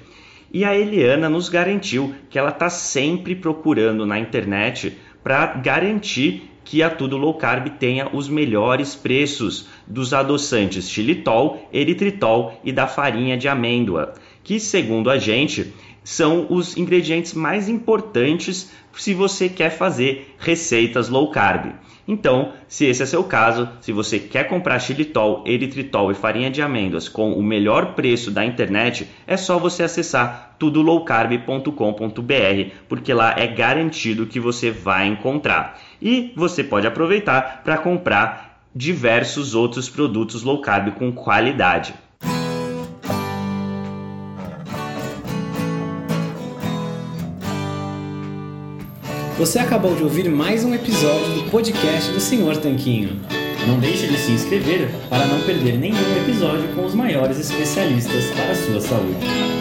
E 0.54 0.66
a 0.66 0.78
Eliana 0.78 1.30
nos 1.30 1.48
garantiu 1.48 2.14
que 2.30 2.38
ela 2.38 2.50
está 2.50 2.70
sempre 2.70 3.34
procurando 3.34 4.06
na 4.06 4.20
internet 4.20 4.98
para 5.24 5.46
garantir 5.46 6.50
que 6.66 6.84
a 6.84 6.90
Tudo 6.90 7.18
Low 7.18 7.34
Carb 7.36 7.70
tenha 7.80 8.10
os 8.14 8.28
melhores 8.28 8.94
preços 8.94 9.68
dos 9.88 10.14
adoçantes 10.14 10.90
xilitol, 10.90 11.70
eritritol 11.72 12.60
e 12.64 12.72
da 12.72 12.86
farinha 12.86 13.38
de 13.38 13.48
amêndoa 13.48 14.14
que, 14.44 14.60
segundo 14.60 15.10
a 15.10 15.18
gente, 15.18 15.74
são 16.04 16.48
os 16.50 16.76
ingredientes 16.78 17.34
mais 17.34 17.70
importantes 17.70 18.72
se 18.94 19.14
você 19.14 19.48
quer 19.48 19.70
fazer 19.70 20.36
receitas 20.40 21.10
low 21.10 21.32
carb. 21.32 21.74
Então, 22.08 22.54
se 22.68 22.86
esse 22.86 23.04
é 23.04 23.06
seu 23.06 23.24
caso, 23.24 23.70
se 23.80 23.92
você 23.92 24.18
quer 24.20 24.46
comprar 24.46 24.80
xilitol, 24.80 25.44
eritritol 25.46 26.12
e 26.12 26.16
farinha 26.16 26.50
de 26.50 26.62
amêndoas 26.62 27.08
com 27.08 27.34
o 27.34 27.44
melhor 27.44 27.94
preço 27.94 28.32
da 28.32 28.44
internet, 28.44 29.08
é 29.28 29.38
só 29.38 29.60
você 29.60 29.84
acessar 29.84 30.56
tudolowcarb.com.br, 30.60 32.76
porque 32.90 33.14
lá 33.14 33.36
é 33.38 33.48
garantido 33.48 34.26
que 34.26 34.40
você 34.40 34.72
vai 34.72 35.08
encontrar. 35.08 35.80
E 36.02 36.34
você 36.36 36.64
pode 36.64 36.88
aproveitar 36.88 37.62
para 37.64 37.78
comprar 37.78 38.60
diversos 38.76 39.54
outros 39.54 39.88
produtos 39.88 40.44
low 40.44 40.60
carb 40.60 40.96
com 40.96 41.12
qualidade. 41.12 41.94
Você 49.42 49.58
acabou 49.58 49.96
de 49.96 50.04
ouvir 50.04 50.30
mais 50.30 50.64
um 50.64 50.72
episódio 50.72 51.34
do 51.34 51.50
podcast 51.50 52.12
do 52.12 52.20
Senhor 52.20 52.58
Tanquinho. 52.58 53.20
Não 53.68 53.80
deixe 53.80 54.06
de 54.06 54.16
se 54.16 54.32
inscrever 54.34 54.92
para 55.10 55.26
não 55.26 55.42
perder 55.42 55.80
nenhum 55.80 55.98
episódio 56.22 56.68
com 56.76 56.86
os 56.86 56.94
maiores 56.94 57.40
especialistas 57.40 58.26
para 58.36 58.52
a 58.52 58.56
sua 58.56 58.80
saúde. 58.80 59.61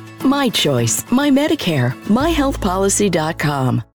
My 0.23 0.49
choice, 0.49 1.09
my 1.11 1.31
Medicare, 1.31 1.93
myhealthpolicy.com. 2.03 3.83